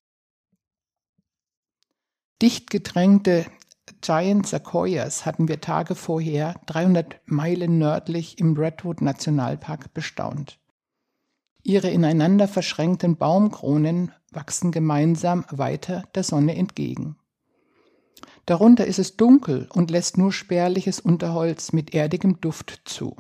Dicht 2.42 2.70
gedrängte 2.70 3.46
Giant 4.02 4.48
Sequoias 4.48 5.26
hatten 5.26 5.48
wir 5.48 5.62
Tage 5.62 5.96
vorher 5.96 6.56
300 6.68 7.22
Meilen 7.26 7.78
nördlich 7.78 8.40
im 8.40 8.56
Redwood 8.56 9.02
Nationalpark 9.02 9.94
bestaunt. 9.94 10.60
Ihre 11.64 11.90
ineinander 11.90 12.48
verschränkten 12.48 13.16
Baumkronen 13.16 14.12
wachsen 14.32 14.72
gemeinsam 14.72 15.46
weiter 15.50 16.04
der 16.16 16.24
Sonne 16.24 16.56
entgegen. 16.56 17.18
Darunter 18.46 18.86
ist 18.86 19.00
es 19.00 19.16
dunkel 19.16 19.70
und 19.74 19.90
lässt 19.90 20.18
nur 20.18 20.34
spärliches 20.34 21.00
Unterholz 21.00 21.72
mit 21.72 21.94
erdigem 21.94 22.42
Duft 22.42 22.82
zu. 22.86 23.16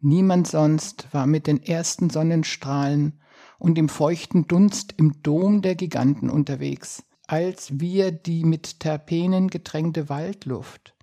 Niemand 0.00 0.48
sonst 0.48 1.06
war 1.12 1.26
mit 1.26 1.46
den 1.46 1.62
ersten 1.62 2.10
Sonnenstrahlen 2.10 3.20
und 3.58 3.76
dem 3.76 3.88
feuchten 3.88 4.46
Dunst 4.46 4.94
im 4.96 5.22
Dom 5.22 5.62
der 5.62 5.76
Giganten 5.76 6.28
unterwegs, 6.28 7.04
als 7.26 7.80
wir 7.80 8.12
die 8.12 8.44
mit 8.44 8.80
Terpenen 8.80 9.48
getränkte 9.48 10.08
Waldluft, 10.08 10.94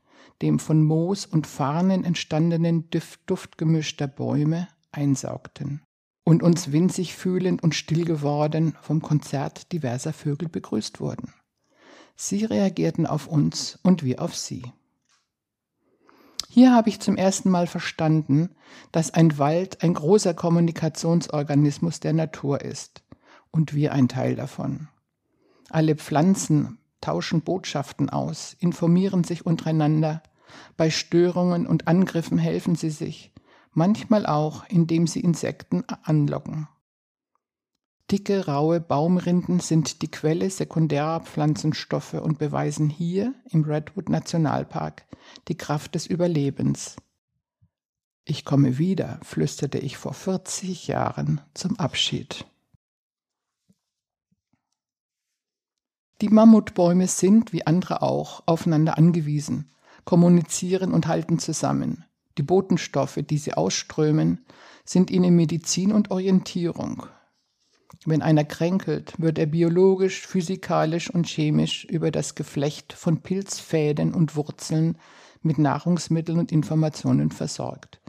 dem 0.41 0.59
von 0.59 0.83
Moos 0.83 1.25
und 1.25 1.47
Farnen 1.47 2.03
entstandenen 2.03 2.89
Duftgemisch 3.25 3.97
der 3.97 4.07
Bäume 4.07 4.67
einsaugten 4.91 5.81
und 6.23 6.43
uns 6.43 6.71
winzig 6.71 7.15
fühlend 7.15 7.63
und 7.63 7.75
still 7.75 8.05
geworden 8.05 8.75
vom 8.81 9.01
Konzert 9.01 9.71
diverser 9.71 10.13
Vögel 10.13 10.47
begrüßt 10.47 10.99
wurden. 10.99 11.33
Sie 12.15 12.45
reagierten 12.45 13.05
auf 13.05 13.27
uns 13.27 13.79
und 13.83 14.03
wir 14.03 14.21
auf 14.21 14.35
sie. 14.35 14.63
Hier 16.49 16.71
habe 16.71 16.89
ich 16.89 16.99
zum 16.99 17.17
ersten 17.17 17.49
Mal 17.49 17.65
verstanden, 17.65 18.49
dass 18.91 19.11
ein 19.11 19.39
Wald 19.39 19.83
ein 19.83 19.95
großer 19.95 20.35
Kommunikationsorganismus 20.35 21.99
der 21.99 22.13
Natur 22.13 22.61
ist 22.61 23.01
und 23.49 23.73
wir 23.73 23.91
ein 23.91 24.07
Teil 24.07 24.35
davon. 24.35 24.87
Alle 25.73 25.95
Pflanzen 25.95 26.77
tauschen 27.01 27.41
Botschaften 27.41 28.11
aus, 28.11 28.55
informieren 28.59 29.23
sich 29.23 29.43
untereinander, 29.43 30.21
bei 30.77 30.91
Störungen 30.91 31.65
und 31.65 31.87
Angriffen 31.87 32.37
helfen 32.37 32.75
sie 32.75 32.91
sich, 32.91 33.33
manchmal 33.71 34.27
auch, 34.27 34.69
indem 34.69 35.07
sie 35.07 35.21
Insekten 35.21 35.83
anlocken. 36.03 36.67
Dicke, 38.11 38.45
raue 38.45 38.81
Baumrinden 38.81 39.59
sind 39.59 40.03
die 40.03 40.11
Quelle 40.11 40.51
sekundärer 40.51 41.21
Pflanzenstoffe 41.21 42.13
und 42.13 42.37
beweisen 42.37 42.91
hier 42.91 43.33
im 43.49 43.63
Redwood 43.63 44.09
Nationalpark 44.09 45.07
die 45.47 45.57
Kraft 45.57 45.95
des 45.95 46.05
Überlebens. 46.05 46.97
Ich 48.25 48.45
komme 48.45 48.77
wieder, 48.77 49.19
flüsterte 49.23 49.79
ich 49.79 49.97
vor 49.97 50.13
40 50.13 50.85
Jahren 50.85 51.41
zum 51.55 51.79
Abschied. 51.79 52.45
Die 56.23 56.29
Mammutbäume 56.29 57.07
sind, 57.07 57.51
wie 57.51 57.67
andere 57.67 58.01
auch, 58.01 58.43
aufeinander 58.45 58.97
angewiesen, 58.97 59.69
kommunizieren 60.05 60.93
und 60.93 61.05
halten 61.05 61.37
zusammen. 61.37 62.05
Die 62.37 62.43
Botenstoffe, 62.43 63.19
die 63.29 63.37
sie 63.37 63.55
ausströmen, 63.55 64.45
sind 64.85 65.11
ihnen 65.11 65.35
Medizin 65.35 65.91
und 65.91 66.11
Orientierung. 66.11 67.07
Wenn 68.05 68.21
einer 68.21 68.45
kränkelt, 68.45 69.15
wird 69.17 69.37
er 69.37 69.47
biologisch, 69.47 70.25
physikalisch 70.25 71.09
und 71.09 71.27
chemisch 71.27 71.83
über 71.83 72.09
das 72.09 72.35
Geflecht 72.35 72.93
von 72.93 73.17
Pilzfäden 73.17 74.13
und 74.13 74.37
Wurzeln 74.37 74.97
mit 75.41 75.57
Nahrungsmitteln 75.57 76.39
und 76.39 76.53
Informationen 76.53 77.31
versorgt. 77.31 77.99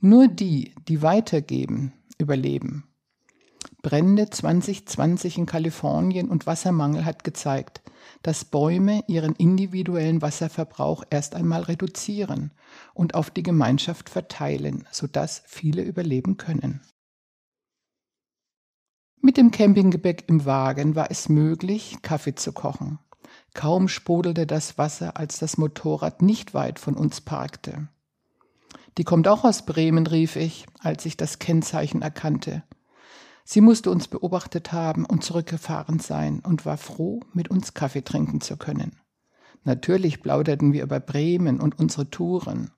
Nur 0.00 0.28
die, 0.28 0.74
die 0.88 1.02
weitergeben, 1.02 1.92
überleben. 2.16 2.84
Brände 3.82 4.28
2020 4.30 5.38
in 5.38 5.46
Kalifornien 5.46 6.28
und 6.28 6.46
Wassermangel 6.46 7.04
hat 7.04 7.24
gezeigt, 7.24 7.82
dass 8.22 8.44
Bäume 8.44 9.04
ihren 9.06 9.34
individuellen 9.34 10.22
Wasserverbrauch 10.22 11.04
erst 11.10 11.34
einmal 11.34 11.62
reduzieren 11.62 12.52
und 12.94 13.14
auf 13.14 13.30
die 13.30 13.42
Gemeinschaft 13.42 14.10
verteilen, 14.10 14.86
sodass 14.90 15.42
viele 15.46 15.82
überleben 15.82 16.36
können. 16.36 16.80
Mit 19.20 19.36
dem 19.36 19.50
Campinggebäck 19.50 20.24
im 20.28 20.44
Wagen 20.44 20.94
war 20.94 21.10
es 21.10 21.28
möglich, 21.28 21.98
Kaffee 22.02 22.34
zu 22.34 22.52
kochen. 22.52 22.98
Kaum 23.54 23.88
sprudelte 23.88 24.46
das 24.46 24.78
Wasser, 24.78 25.16
als 25.16 25.38
das 25.38 25.58
Motorrad 25.58 26.22
nicht 26.22 26.54
weit 26.54 26.78
von 26.78 26.94
uns 26.94 27.20
parkte. 27.20 27.88
Die 28.98 29.04
kommt 29.04 29.28
auch 29.28 29.44
aus 29.44 29.66
Bremen, 29.66 30.06
rief 30.06 30.36
ich, 30.36 30.66
als 30.78 31.04
ich 31.06 31.16
das 31.16 31.38
Kennzeichen 31.38 32.02
erkannte. 32.02 32.62
Sie 33.48 33.60
musste 33.60 33.92
uns 33.92 34.08
beobachtet 34.08 34.72
haben 34.72 35.04
und 35.04 35.22
zurückgefahren 35.22 36.00
sein 36.00 36.40
und 36.40 36.66
war 36.66 36.76
froh, 36.76 37.20
mit 37.32 37.48
uns 37.48 37.74
Kaffee 37.74 38.02
trinken 38.02 38.40
zu 38.40 38.56
können. 38.56 38.98
Natürlich 39.62 40.20
plauderten 40.20 40.72
wir 40.72 40.82
über 40.82 40.98
Bremen 40.98 41.60
und 41.60 41.78
unsere 41.78 42.10
Touren. 42.10 42.72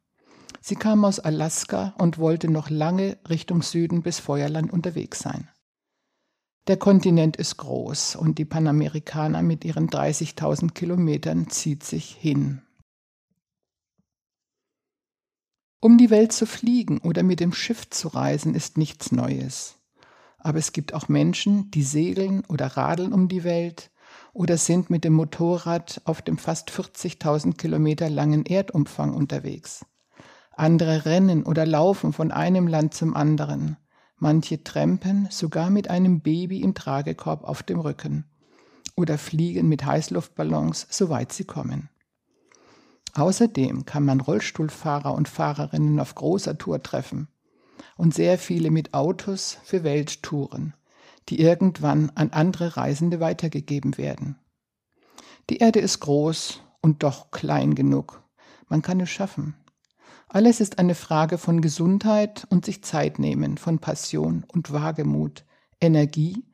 Sie 0.61 0.75
kam 0.75 1.07
aus 1.07 1.21
Alaska 1.21 1.95
und 1.97 2.19
wollte 2.19 2.51
noch 2.51 2.69
lange 2.69 3.17
Richtung 3.31 3.63
Süden 3.63 4.03
bis 4.03 4.19
Feuerland 4.19 4.71
unterwegs 4.71 5.21
sein. 5.21 5.49
Der 6.67 6.77
Kontinent 6.77 7.39
ist 7.39 7.57
groß 7.57 8.17
und 8.17 8.37
die 8.37 8.45
Panamerikaner 8.45 9.43
mit 9.43 9.65
ihren 9.65 9.89
30.000 9.89 10.73
Kilometern 10.73 11.49
zieht 11.49 11.83
sich 11.83 12.15
hin. 12.15 12.61
Um 15.81 15.97
die 15.97 16.11
Welt 16.11 16.33
zu 16.33 16.45
fliegen 16.45 16.99
oder 16.99 17.23
mit 17.23 17.41
dem 17.41 17.55
Schiff 17.55 17.89
zu 17.89 18.09
reisen, 18.09 18.55
ist 18.55 18.77
nichts 18.77 19.13
Neues. 19.13 19.78
Aber 20.39 20.59
es 20.59 20.73
gibt 20.73 20.95
auch 20.95 21.09
Menschen, 21.09 21.71
die 21.71 21.83
segeln 21.83 22.45
oder 22.49 22.67
radeln 22.67 23.13
um 23.13 23.29
die 23.29 23.45
Welt 23.45 23.91
oder 24.33 24.57
sind 24.57 24.91
mit 24.91 25.05
dem 25.05 25.15
Motorrad 25.15 26.01
auf 26.05 26.23
dem 26.23 26.39
fast 26.39 26.71
40.000 26.71 27.57
Kilometer 27.57 28.09
langen 28.09 28.47
Erdumfang 28.47 29.15
unterwegs. 29.15 29.85
Andere 30.53 31.05
rennen 31.05 31.45
oder 31.45 31.67
laufen 31.67 32.13
von 32.13 32.33
einem 32.33 32.67
Land 32.67 32.95
zum 32.95 33.15
anderen 33.15 33.77
Manche 34.21 34.65
trempen 34.65 35.29
sogar 35.31 35.71
mit 35.71 35.89
einem 35.91 36.21
Baby 36.21 36.61
im 36.63 36.75
Tragekorb 36.75 37.45
auf 37.45 37.63
dem 37.63 37.79
Rücken 37.79 38.25
oder 38.97 39.17
fliegen 39.17 39.69
mit 39.69 39.87
Heißluftballons, 39.87 40.89
soweit 40.91 41.33
sie 41.33 41.45
kommen. 41.45 41.89
Außerdem 43.15 43.85
kann 43.85 44.05
man 44.05 44.21
Rollstuhlfahrer 44.21 45.15
und 45.15 45.29
Fahrerinnen 45.29 46.01
auf 46.01 46.17
großer 46.17 46.59
Tour 46.59 46.83
treffen 46.83 47.29
und 47.97 48.15
sehr 48.15 48.39
viele 48.39 48.71
mit 48.71 48.95
Autos 48.95 49.59
für 49.65 49.85
Welttouren, 49.85 50.75
die 51.29 51.41
irgendwann 51.41 52.11
an 52.15 52.31
andere 52.31 52.77
Reisende 52.77 53.21
weitergegeben 53.21 53.99
werden. 53.99 54.37
Die 55.51 55.59
Erde 55.59 55.81
ist 55.81 56.01
groß 56.01 56.61
und 56.81 57.03
doch 57.03 57.31
klein 57.31 57.75
genug. 57.75 58.23
Man 58.69 58.83
kann 58.83 59.01
es 59.01 59.11
schaffen. 59.11 59.55
Alles 60.29 60.61
ist 60.61 60.79
eine 60.79 60.95
Frage 60.95 61.39
von 61.39 61.63
Gesundheit 61.63 62.47
und 62.51 62.67
sich 62.67 62.85
Zeit 62.85 63.19
nehmen, 63.19 63.57
von 63.57 63.79
Passion 63.79 64.45
und 64.53 64.73
Wagemut, 64.73 65.45
Energie 65.81 66.45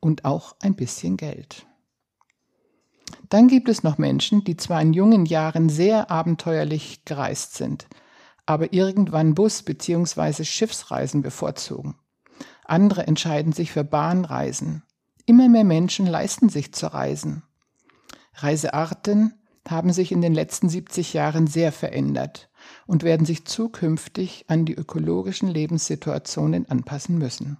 und 0.00 0.24
auch 0.24 0.56
ein 0.60 0.74
bisschen 0.74 1.18
Geld. 1.18 1.66
Dann 3.28 3.48
gibt 3.48 3.68
es 3.68 3.82
noch 3.82 3.98
Menschen, 3.98 4.44
die 4.44 4.56
zwar 4.56 4.80
in 4.80 4.94
jungen 4.94 5.26
Jahren 5.26 5.68
sehr 5.68 6.10
abenteuerlich 6.10 7.04
gereist 7.04 7.54
sind, 7.54 7.86
aber 8.48 8.72
irgendwann 8.72 9.34
Bus- 9.34 9.62
bzw. 9.62 10.42
Schiffsreisen 10.42 11.20
bevorzugen. 11.20 11.96
Andere 12.64 13.06
entscheiden 13.06 13.52
sich 13.52 13.72
für 13.72 13.84
Bahnreisen. 13.84 14.84
Immer 15.26 15.50
mehr 15.50 15.64
Menschen 15.64 16.06
leisten 16.06 16.48
sich 16.48 16.72
zu 16.72 16.86
reisen. 16.86 17.42
Reisearten 18.32 19.34
haben 19.68 19.92
sich 19.92 20.12
in 20.12 20.22
den 20.22 20.32
letzten 20.32 20.70
70 20.70 21.12
Jahren 21.12 21.46
sehr 21.46 21.72
verändert 21.72 22.48
und 22.86 23.02
werden 23.02 23.26
sich 23.26 23.44
zukünftig 23.44 24.46
an 24.48 24.64
die 24.64 24.74
ökologischen 24.74 25.48
Lebenssituationen 25.48 26.70
anpassen 26.70 27.18
müssen. 27.18 27.58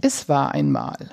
Es 0.00 0.28
war 0.28 0.52
einmal, 0.52 1.10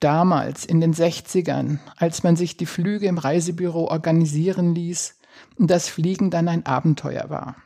damals 0.00 0.64
in 0.64 0.80
den 0.80 0.94
60ern, 0.94 1.78
als 1.98 2.22
man 2.22 2.36
sich 2.36 2.56
die 2.56 2.64
Flüge 2.64 3.06
im 3.06 3.18
Reisebüro 3.18 3.88
organisieren 3.88 4.74
ließ 4.74 5.18
und 5.56 5.70
das 5.70 5.88
Fliegen 5.88 6.30
dann 6.30 6.48
ein 6.48 6.66
Abenteuer 6.66 7.30
war. 7.30 7.56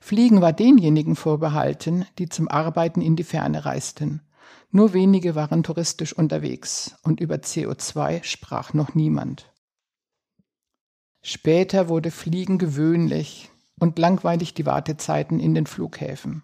Fliegen 0.00 0.40
war 0.40 0.52
denjenigen 0.52 1.16
vorbehalten, 1.16 2.06
die 2.18 2.28
zum 2.28 2.48
Arbeiten 2.48 3.00
in 3.00 3.16
die 3.16 3.24
Ferne 3.24 3.64
reisten. 3.64 4.22
Nur 4.70 4.92
wenige 4.92 5.34
waren 5.34 5.62
touristisch 5.62 6.12
unterwegs 6.12 6.96
und 7.02 7.20
über 7.20 7.36
CO2 7.36 8.22
sprach 8.22 8.74
noch 8.74 8.94
niemand. 8.94 9.50
Später 11.22 11.88
wurde 11.88 12.10
Fliegen 12.10 12.58
gewöhnlich 12.58 13.50
und 13.78 13.98
langweilig 13.98 14.54
die 14.54 14.66
Wartezeiten 14.66 15.40
in 15.40 15.54
den 15.54 15.66
Flughäfen. 15.66 16.42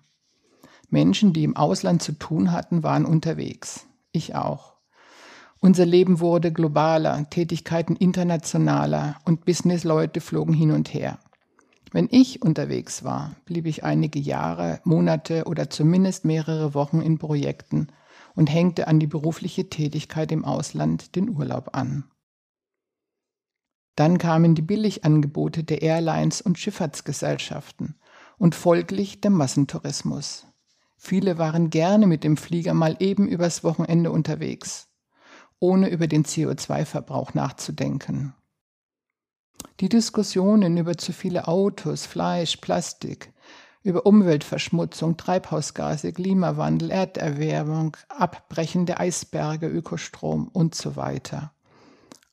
Menschen, 0.89 1.33
die 1.33 1.45
im 1.45 1.57
Ausland 1.57 2.03
zu 2.03 2.13
tun 2.13 2.53
hatten, 2.53 2.83
waren 2.83 3.05
unterwegs. 3.05 3.87
Ich 4.13 4.35
auch. 4.35 4.74
Unser 5.65 5.87
Leben 5.87 6.21
wurde 6.21 6.53
globaler, 6.53 7.31
Tätigkeiten 7.31 7.97
internationaler 7.97 9.17
und 9.25 9.47
Businessleute 9.47 10.21
flogen 10.21 10.53
hin 10.53 10.73
und 10.73 10.93
her. 10.93 11.19
Wenn 11.91 12.07
ich 12.11 12.43
unterwegs 12.43 13.03
war, 13.03 13.37
blieb 13.47 13.65
ich 13.65 13.83
einige 13.83 14.19
Jahre, 14.19 14.83
Monate 14.85 15.45
oder 15.47 15.71
zumindest 15.71 16.27
mehrere 16.27 16.75
Wochen 16.75 17.01
in 17.01 17.17
Projekten 17.17 17.87
und 18.35 18.53
hängte 18.53 18.89
an 18.89 19.01
die 19.01 19.07
berufliche 19.07 19.71
Tätigkeit 19.71 20.33
im 20.33 20.45
Ausland 20.45 21.17
den 21.17 21.31
Urlaub 21.31 21.71
an. 21.73 22.05
Dann 23.97 24.19
kamen 24.19 24.55
die 24.55 24.61
Billigangebote 24.61 25.65
der 25.65 25.81
Airlines 25.81 26.43
und 26.43 26.59
Schifffahrtsgesellschaften 26.59 27.95
und 28.37 28.55
folglich 28.55 29.23
der 29.23 29.31
Massentourismus. 29.31 30.47
Viele 30.99 31.39
waren 31.39 31.71
gerne 31.71 32.07
mit 32.07 32.23
dem 32.23 32.37
Flieger 32.37 32.75
mal 32.75 32.99
eben 33.01 33.27
übers 33.27 33.65
Wochenende 33.65 34.11
unterwegs, 34.11 34.91
ohne 35.61 35.89
über 35.89 36.07
den 36.07 36.25
CO2-Verbrauch 36.25 37.35
nachzudenken. 37.35 38.35
Die 39.81 39.89
Diskussionen 39.89 40.77
über 40.77 40.97
zu 40.97 41.13
viele 41.13 41.49
Autos, 41.49 42.07
Fleisch, 42.07 42.59
Plastik, 42.59 43.33
über 43.83 44.07
Umweltverschmutzung, 44.07 45.17
Treibhausgase, 45.17 46.13
Klimawandel, 46.13 46.91
Erderwärmung, 46.91 47.97
Abbrechen 48.09 48.87
der 48.87 49.01
Eisberge, 49.01 49.67
Ökostrom 49.69 50.49
und 50.49 50.75
so 50.75 50.97
weiter. 50.97 51.53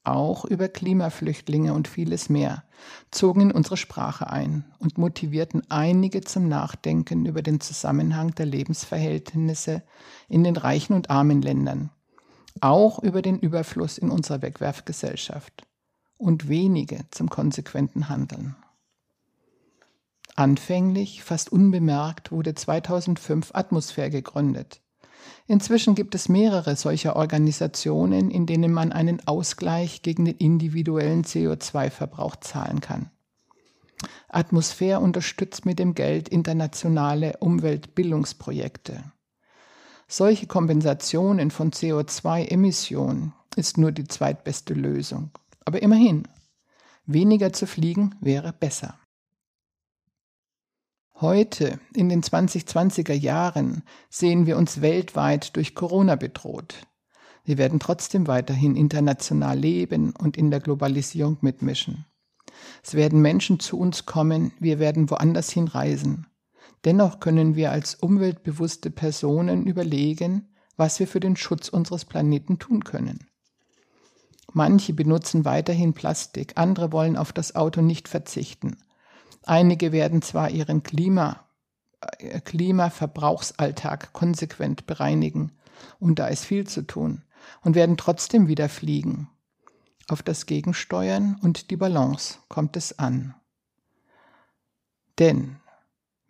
Auch 0.03 0.45
über 0.45 0.67
Klimaflüchtlinge 0.67 1.73
und 1.73 1.87
vieles 1.87 2.29
mehr 2.29 2.63
zogen 3.11 3.41
in 3.41 3.51
unsere 3.51 3.77
Sprache 3.77 4.29
ein 4.29 4.65
und 4.79 4.97
motivierten 4.97 5.61
einige 5.69 6.21
zum 6.21 6.47
Nachdenken 6.47 7.25
über 7.25 7.43
den 7.43 7.59
Zusammenhang 7.59 8.33
der 8.33 8.47
Lebensverhältnisse 8.47 9.83
in 10.27 10.43
den 10.43 10.57
reichen 10.57 10.93
und 10.93 11.11
armen 11.11 11.43
Ländern, 11.43 11.91
auch 12.59 12.99
über 12.99 13.21
den 13.21 13.39
Überfluss 13.39 13.97
in 13.97 14.09
unserer 14.09 14.41
Wegwerfgesellschaft 14.41 15.65
und 16.17 16.49
wenige 16.49 16.99
zum 17.11 17.29
konsequenten 17.29 18.09
Handeln. 18.09 18.55
Anfänglich, 20.35 21.23
fast 21.23 21.51
unbemerkt, 21.51 22.31
wurde 22.31 22.55
2005 22.55 23.51
Atmosphäre 23.53 24.09
gegründet. 24.09 24.81
Inzwischen 25.47 25.95
gibt 25.95 26.15
es 26.15 26.29
mehrere 26.29 26.75
solcher 26.75 27.15
Organisationen, 27.15 28.31
in 28.31 28.45
denen 28.45 28.71
man 28.71 28.91
einen 28.91 29.27
Ausgleich 29.27 30.01
gegen 30.01 30.25
den 30.25 30.37
individuellen 30.37 31.23
CO2-Verbrauch 31.23 32.37
zahlen 32.37 32.79
kann. 32.79 33.11
Atmosphäre 34.29 34.99
unterstützt 34.99 35.65
mit 35.65 35.77
dem 35.77 35.93
Geld 35.93 36.29
internationale 36.29 37.37
Umweltbildungsprojekte. 37.37 39.03
Solche 40.13 40.45
Kompensationen 40.45 41.51
von 41.51 41.71
CO2-Emissionen 41.71 43.31
ist 43.55 43.77
nur 43.77 43.93
die 43.93 44.03
zweitbeste 44.03 44.73
Lösung. 44.73 45.29
Aber 45.63 45.81
immerhin, 45.81 46.27
weniger 47.05 47.53
zu 47.53 47.65
fliegen 47.65 48.15
wäre 48.19 48.51
besser. 48.51 48.99
Heute, 51.21 51.79
in 51.93 52.09
den 52.09 52.23
2020er 52.23 53.13
Jahren, 53.13 53.83
sehen 54.09 54.45
wir 54.45 54.57
uns 54.57 54.81
weltweit 54.81 55.55
durch 55.55 55.75
Corona 55.75 56.17
bedroht. 56.17 56.75
Wir 57.45 57.57
werden 57.57 57.79
trotzdem 57.79 58.27
weiterhin 58.27 58.75
international 58.75 59.57
leben 59.57 60.11
und 60.19 60.35
in 60.35 60.51
der 60.51 60.59
Globalisierung 60.59 61.37
mitmischen. 61.39 62.05
Es 62.83 62.95
werden 62.95 63.21
Menschen 63.21 63.61
zu 63.61 63.79
uns 63.79 64.05
kommen, 64.05 64.51
wir 64.59 64.77
werden 64.77 65.09
woanders 65.09 65.51
hinreisen. 65.51 66.27
Dennoch 66.85 67.19
können 67.19 67.55
wir 67.55 67.71
als 67.71 67.95
umweltbewusste 67.95 68.89
Personen 68.89 69.67
überlegen, 69.67 70.49
was 70.77 70.99
wir 70.99 71.07
für 71.07 71.19
den 71.19 71.35
Schutz 71.35 71.69
unseres 71.69 72.05
Planeten 72.05 72.57
tun 72.57 72.83
können. 72.83 73.27
Manche 74.53 74.93
benutzen 74.93 75.45
weiterhin 75.45 75.93
Plastik, 75.93 76.53
andere 76.55 76.91
wollen 76.91 77.15
auf 77.15 77.31
das 77.31 77.55
Auto 77.55 77.81
nicht 77.81 78.09
verzichten. 78.09 78.77
Einige 79.43 79.91
werden 79.91 80.21
zwar 80.21 80.49
ihren 80.49 80.83
Klima, 80.83 81.45
äh, 82.17 82.41
Klimaverbrauchsalltag 82.41 84.11
konsequent 84.13 84.87
bereinigen, 84.87 85.51
und 85.99 86.19
da 86.19 86.27
ist 86.27 86.45
viel 86.45 86.67
zu 86.67 86.81
tun, 86.81 87.23
und 87.61 87.75
werden 87.75 87.95
trotzdem 87.95 88.47
wieder 88.47 88.69
fliegen. 88.69 89.29
Auf 90.09 90.21
das 90.21 90.45
Gegensteuern 90.45 91.39
und 91.41 91.71
die 91.71 91.77
Balance 91.77 92.39
kommt 92.49 92.75
es 92.75 92.99
an. 92.99 93.35
Denn 95.17 95.60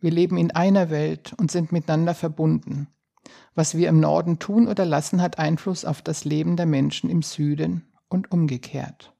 wir 0.01 0.11
leben 0.11 0.37
in 0.37 0.51
einer 0.51 0.89
Welt 0.89 1.33
und 1.37 1.51
sind 1.51 1.71
miteinander 1.71 2.13
verbunden. 2.13 2.87
Was 3.53 3.77
wir 3.77 3.87
im 3.87 3.99
Norden 3.99 4.39
tun 4.39 4.67
oder 4.67 4.85
lassen, 4.85 5.21
hat 5.21 5.39
Einfluss 5.39 5.85
auf 5.85 6.01
das 6.01 6.25
Leben 6.25 6.57
der 6.57 6.65
Menschen 6.65 7.09
im 7.09 7.21
Süden 7.21 7.85
und 8.09 8.31
umgekehrt. 8.31 9.13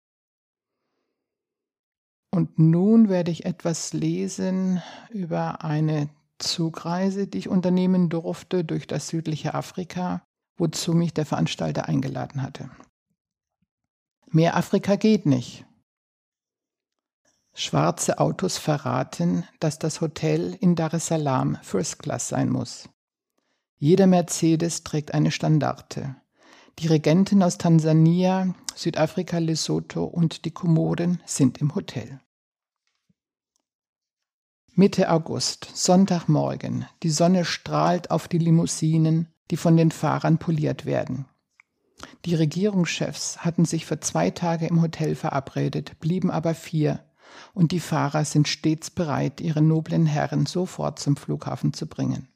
Und 2.32 2.58
nun 2.58 3.10
werde 3.10 3.30
ich 3.30 3.46
etwas 3.46 3.94
lesen 3.94 4.82
über 5.10 5.63
eine 5.63 6.10
Zugreise, 6.39 7.28
die 7.28 7.38
ich 7.38 7.50
unternehmen 7.50 8.10
durfte 8.10 8.63
durch 8.63 8.88
das 8.88 9.10
südliche 9.10 9.54
Afrika, 9.54 10.24
wozu 10.58 10.94
mich 10.94 11.13
der 11.13 11.26
Veranstalter 11.26 11.88
eingeladen 11.88 12.41
hatte. 12.41 12.70
Mehr 14.32 14.56
Afrika 14.56 14.96
geht 14.96 15.26
nicht. 15.26 15.65
Schwarze 17.54 18.20
Autos 18.20 18.58
verraten, 18.58 19.44
dass 19.60 19.78
das 19.78 20.02
Hotel 20.02 20.58
in 20.60 20.76
Dar 20.76 20.94
es 20.94 21.08
Salaam 21.08 21.58
First 21.62 22.00
Class 22.00 22.30
sein 22.30 22.50
muss. 22.50 22.90
Jeder 23.78 24.08
Mercedes 24.08 24.84
trägt 24.84 25.14
eine 25.14 25.32
Standarte. 25.32 26.16
Die 26.80 26.88
Regenten 26.88 27.44
aus 27.44 27.58
Tansania, 27.58 28.56
Südafrika, 28.76 29.40
Lesotho 29.40 30.06
und 30.06 30.46
die 30.46 30.52
Komoren 30.52 31.22
sind 31.26 31.60
im 31.60 31.76
Hotel. 31.76 32.20
Mitte 34.74 35.12
August, 35.12 35.70
Sonntagmorgen. 35.74 36.86
Die 37.04 37.10
Sonne 37.10 37.44
strahlt 37.44 38.10
auf 38.10 38.30
die 38.30 38.38
Limousinen, 38.38 39.28
die 39.52 39.58
von 39.58 39.76
den 39.76 39.92
Fahrern 39.92 40.38
poliert 40.38 40.86
werden. 40.86 41.26
Die 42.26 42.36
Regierungschefs 42.36 43.40
hatten 43.40 43.66
sich 43.66 43.86
für 43.86 44.00
zwei 44.00 44.30
Tage 44.32 44.68
im 44.68 44.82
Hotel 44.82 45.16
verabredet, 45.16 46.00
blieben 46.00 46.32
aber 46.32 46.56
vier, 46.56 47.04
und 47.54 47.72
die 47.72 47.80
Fahrer 47.80 48.26
sind 48.26 48.48
stets 48.48 48.89
bereit, 48.89 49.41
ihre 49.41 49.62
noblen 49.62 50.06
Herren 50.06 50.46
sofort 50.46 51.00
zum 51.00 51.17
Flughafen 51.17 51.74
zu 51.74 51.88
bringen. 51.88 52.28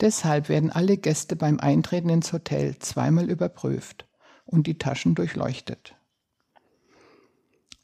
Deshalb 0.00 0.48
werden 0.48 0.70
alle 0.70 0.96
Gäste 0.96 1.36
beim 1.36 1.60
Eintreten 1.60 2.08
ins 2.08 2.32
Hotel 2.32 2.78
zweimal 2.78 3.30
überprüft 3.30 4.06
und 4.44 4.66
die 4.66 4.78
Taschen 4.78 5.14
durchleuchtet. 5.14 5.94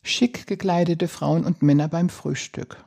Schick 0.03 0.47
gekleidete 0.47 1.09
Frauen 1.09 1.45
und 1.45 1.63
Männer 1.63 1.89
beim 1.89 2.09
Frühstück. 2.09 2.85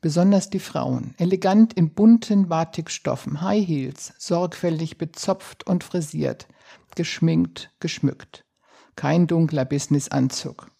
Besonders 0.00 0.50
die 0.50 0.58
Frauen, 0.58 1.14
elegant 1.18 1.72
in 1.72 1.94
bunten 1.94 2.48
Batikstoffen, 2.48 3.40
High 3.40 3.66
Heels, 3.66 4.12
sorgfältig 4.18 4.98
bezopft 4.98 5.66
und 5.66 5.82
frisiert, 5.82 6.46
geschminkt, 6.94 7.70
geschmückt. 7.80 8.44
Kein 8.96 9.26
dunkler 9.26 9.64
Businessanzug. 9.64 10.70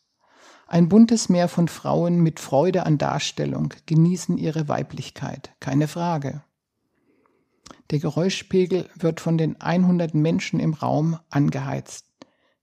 Ein 0.75 0.89
buntes 0.89 1.29
Meer 1.29 1.47
von 1.47 1.69
Frauen 1.69 2.21
mit 2.21 2.41
Freude 2.41 2.85
an 2.85 2.99
Darstellung 2.99 3.73
genießen 3.87 4.37
ihre 4.37 4.67
Weiblichkeit, 4.67 5.53
keine 5.61 5.87
Frage. 5.87 6.43
Der 7.93 8.01
Geräuschpegel 8.01 8.91
wird 8.97 9.21
von 9.21 9.39
den 9.39 9.61
100 9.61 10.15
Menschen 10.15 10.59
im 10.59 10.75
Raum 10.75 11.17
angeheizt. 11.31 12.07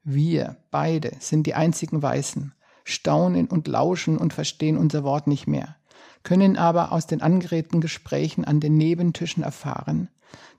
Wir 0.04 0.58
beide 0.72 1.14
sind 1.20 1.48
die 1.48 1.54
einzigen 1.54 2.02
Weißen, 2.02 2.54
staunen 2.84 3.48
und 3.48 3.70
lauschen 3.70 4.18
und 4.18 4.34
verstehen 4.34 4.76
unser 4.76 5.06
Wort 5.06 5.28
nicht 5.28 5.48
mehr. 5.48 5.78
können 6.24 6.58
aber 6.58 6.92
aus 6.92 7.08
den 7.08 7.22
angeregten 7.22 7.80
Gesprächen 7.80 8.44
an 8.44 8.60
den 8.60 8.76
Nebentischen 8.76 9.42
erfahren, 9.42 10.10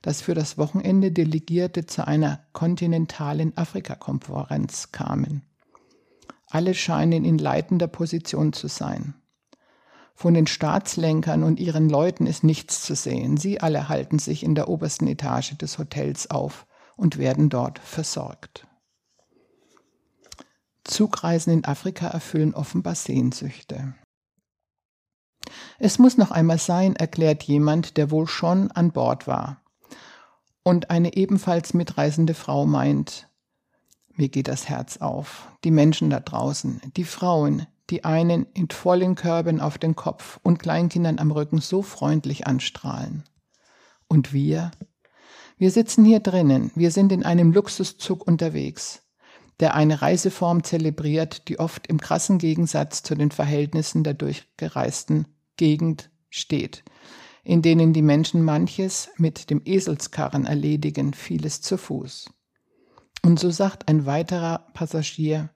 dass 0.01 0.23
für 0.23 0.33
das 0.33 0.57
Wochenende 0.57 1.11
Delegierte 1.11 1.85
zu 1.85 2.07
einer 2.07 2.39
kontinentalen 2.51 3.55
Afrikakonferenz 3.55 4.91
kamen. 4.91 5.43
Alle 6.53 6.75
scheinen 6.75 7.25
in 7.25 7.39
leitender 7.39 7.87
Position 7.87 8.53
zu 8.53 8.67
sein. 8.67 9.15
Von 10.13 10.35
den 10.35 10.45
Staatslenkern 10.45 11.41
und 11.41 11.59
ihren 11.59 11.89
Leuten 11.89 12.27
ist 12.27 12.43
nichts 12.43 12.83
zu 12.83 12.93
sehen. 12.93 13.37
Sie 13.37 13.59
alle 13.59 13.89
halten 13.89 14.19
sich 14.19 14.43
in 14.43 14.53
der 14.53 14.69
obersten 14.69 15.07
Etage 15.07 15.57
des 15.57 15.79
Hotels 15.79 16.29
auf 16.29 16.67
und 16.95 17.17
werden 17.17 17.49
dort 17.49 17.79
versorgt. 17.79 18.67
Zugreisen 20.83 21.51
in 21.51 21.65
Afrika 21.65 22.09
erfüllen 22.09 22.53
offenbar 22.53 22.93
Sehnsüchte. 22.93 23.95
Es 25.79 25.97
muss 25.97 26.17
noch 26.17 26.29
einmal 26.29 26.59
sein, 26.59 26.95
erklärt 26.95 27.41
jemand, 27.41 27.97
der 27.97 28.11
wohl 28.11 28.27
schon 28.27 28.69
an 28.69 28.91
Bord 28.91 29.25
war. 29.25 29.63
Und 30.61 30.91
eine 30.91 31.15
ebenfalls 31.15 31.73
mitreisende 31.73 32.35
Frau 32.35 32.67
meint, 32.67 33.27
mir 34.15 34.29
geht 34.29 34.47
das 34.47 34.69
Herz 34.69 34.97
auf. 34.97 35.47
Die 35.63 35.71
Menschen 35.71 36.09
da 36.09 36.19
draußen, 36.19 36.81
die 36.95 37.03
Frauen, 37.03 37.67
die 37.89 38.03
einen 38.03 38.45
in 38.53 38.69
vollen 38.69 39.15
Körben 39.15 39.59
auf 39.59 39.77
den 39.77 39.95
Kopf 39.95 40.39
und 40.43 40.59
Kleinkindern 40.59 41.19
am 41.19 41.31
Rücken 41.31 41.59
so 41.59 41.81
freundlich 41.81 42.47
anstrahlen. 42.47 43.23
Und 44.07 44.33
wir? 44.33 44.71
Wir 45.57 45.71
sitzen 45.71 46.05
hier 46.05 46.19
drinnen, 46.19 46.71
wir 46.75 46.91
sind 46.91 47.11
in 47.11 47.23
einem 47.23 47.51
Luxuszug 47.51 48.25
unterwegs, 48.25 49.03
der 49.59 49.75
eine 49.75 50.01
Reiseform 50.01 50.63
zelebriert, 50.63 51.47
die 51.47 51.59
oft 51.59 51.87
im 51.87 51.99
krassen 51.99 52.37
Gegensatz 52.37 53.03
zu 53.03 53.15
den 53.15 53.31
Verhältnissen 53.31 54.03
der 54.03 54.13
durchgereisten 54.13 55.27
Gegend 55.57 56.09
steht, 56.29 56.83
in 57.43 57.61
denen 57.61 57.93
die 57.93 58.01
Menschen 58.01 58.43
manches 58.43 59.09
mit 59.17 59.49
dem 59.49 59.61
Eselskarren 59.63 60.45
erledigen, 60.45 61.13
vieles 61.13 61.61
zu 61.61 61.77
Fuß. 61.77 62.29
Und 63.25 63.39
so 63.39 63.49
sagt 63.49 63.87
ein 63.87 64.05
weiterer 64.05 64.67
Passagier, 64.73 65.49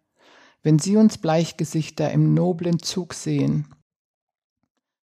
wenn 0.63 0.79
Sie 0.79 0.97
uns 0.97 1.17
Bleichgesichter 1.17 2.11
im 2.11 2.33
noblen 2.33 2.79
Zug 2.79 3.13
sehen, 3.13 3.73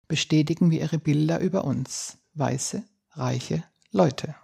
bestätigen 0.08 0.72
wir 0.72 0.82
Ihre 0.82 1.00
Bilder 1.00 1.40
über 1.40 1.66
uns, 1.66 2.18
weiße, 2.36 2.84
reiche 3.12 3.64
Leute. 3.92 4.36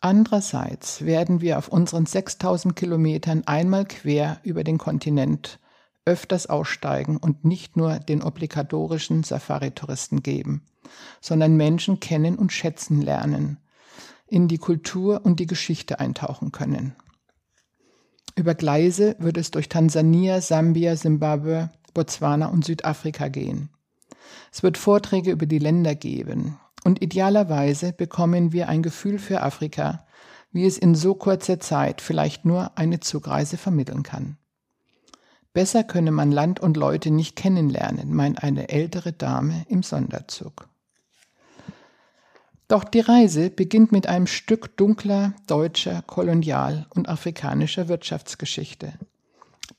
Andererseits 0.00 1.04
werden 1.04 1.40
wir 1.40 1.56
auf 1.56 1.68
unseren 1.68 2.04
6000 2.04 2.76
Kilometern 2.76 3.44
einmal 3.46 3.86
quer 3.86 4.40
über 4.42 4.62
den 4.62 4.76
Kontinent 4.76 5.58
öfters 6.04 6.46
aussteigen 6.46 7.16
und 7.16 7.44
nicht 7.44 7.76
nur 7.76 7.98
den 8.00 8.22
obligatorischen 8.22 9.22
Safari-Touristen 9.22 10.22
geben, 10.22 10.62
sondern 11.20 11.56
Menschen 11.56 12.00
kennen 12.00 12.36
und 12.36 12.52
schätzen 12.52 13.00
lernen, 13.00 13.63
in 14.34 14.48
die 14.48 14.58
Kultur 14.58 15.24
und 15.24 15.38
die 15.38 15.46
Geschichte 15.46 16.00
eintauchen 16.00 16.50
können. 16.50 16.96
Über 18.34 18.56
Gleise 18.56 19.14
wird 19.20 19.36
es 19.36 19.52
durch 19.52 19.68
Tansania, 19.68 20.40
Sambia, 20.40 20.96
Simbabwe, 20.96 21.70
Botswana 21.94 22.46
und 22.46 22.64
Südafrika 22.64 23.28
gehen. 23.28 23.68
Es 24.52 24.64
wird 24.64 24.76
Vorträge 24.76 25.30
über 25.30 25.46
die 25.46 25.60
Länder 25.60 25.94
geben 25.94 26.58
und 26.82 27.00
idealerweise 27.00 27.92
bekommen 27.92 28.52
wir 28.52 28.68
ein 28.68 28.82
Gefühl 28.82 29.20
für 29.20 29.40
Afrika, 29.40 30.04
wie 30.50 30.66
es 30.66 30.78
in 30.78 30.96
so 30.96 31.14
kurzer 31.14 31.60
Zeit 31.60 32.00
vielleicht 32.00 32.44
nur 32.44 32.76
eine 32.76 32.98
Zugreise 32.98 33.56
vermitteln 33.56 34.02
kann. 34.02 34.36
Besser 35.52 35.84
könne 35.84 36.10
man 36.10 36.32
Land 36.32 36.58
und 36.58 36.76
Leute 36.76 37.12
nicht 37.12 37.36
kennenlernen, 37.36 38.12
meint 38.12 38.42
eine 38.42 38.68
ältere 38.68 39.12
Dame 39.12 39.64
im 39.68 39.84
Sonderzug. 39.84 40.68
Doch 42.66 42.84
die 42.84 43.00
Reise 43.00 43.50
beginnt 43.50 43.92
mit 43.92 44.06
einem 44.06 44.26
Stück 44.26 44.76
dunkler 44.76 45.34
deutscher 45.46 46.02
Kolonial- 46.02 46.86
und 46.94 47.08
afrikanischer 47.08 47.88
Wirtschaftsgeschichte. 47.88 48.94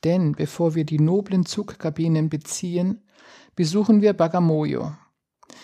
Denn 0.03 0.33
bevor 0.33 0.75
wir 0.75 0.85
die 0.85 0.99
noblen 0.99 1.45
Zugkabinen 1.45 2.29
beziehen, 2.29 3.01
besuchen 3.55 4.01
wir 4.01 4.13
Bagamoyo. 4.13 4.93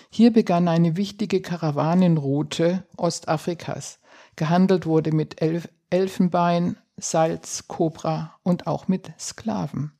Hier 0.09 0.33
begann 0.33 0.67
eine 0.67 0.97
wichtige 0.97 1.41
Karawanenroute 1.41 2.83
Ostafrikas. 2.97 3.99
Gehandelt 4.35 4.85
wurde 4.85 5.11
mit 5.11 5.41
Elf 5.41 5.69
Elfenbein, 5.89 6.77
Salz, 6.97 7.67
Kobra 7.67 8.35
und 8.43 8.65
auch 8.65 8.87
mit 8.87 9.11
Sklaven. 9.19 9.91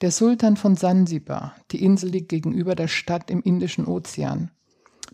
Der 0.00 0.12
Sultan 0.12 0.56
von 0.56 0.76
Sansibar, 0.76 1.54
die 1.72 1.84
Insel 1.84 2.10
liegt 2.10 2.28
gegenüber 2.28 2.74
der 2.74 2.88
Stadt 2.88 3.30
im 3.30 3.42
Indischen 3.42 3.86
Ozean, 3.86 4.50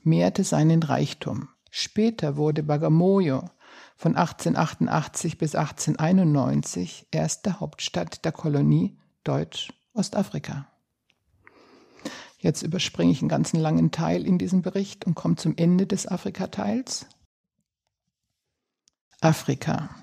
mehrte 0.06 0.44
seinen 0.44 0.82
Reichtum. 0.82 1.48
Später 1.70 2.36
wurde 2.36 2.62
Bagamoyo 2.62 3.50
von 3.96 4.16
1888 4.16 5.36
bis 5.36 5.54
1891 5.54 7.08
erste 7.10 7.60
Hauptstadt 7.60 8.24
der 8.24 8.32
Kolonie 8.32 8.96
Deutsch-Ostafrika. 9.24 10.68
Jetzt 12.38 12.62
überspringe 12.62 13.12
ich 13.12 13.20
einen 13.20 13.28
ganzen 13.28 13.58
langen 13.58 13.90
Teil 13.90 14.24
in 14.24 14.38
diesem 14.38 14.62
Bericht 14.62 15.04
und 15.04 15.14
komme 15.14 15.36
zum 15.36 15.56
Ende 15.56 15.86
des 15.86 16.06
Afrika-Teils. 16.06 17.06
Afrika. 19.20 19.95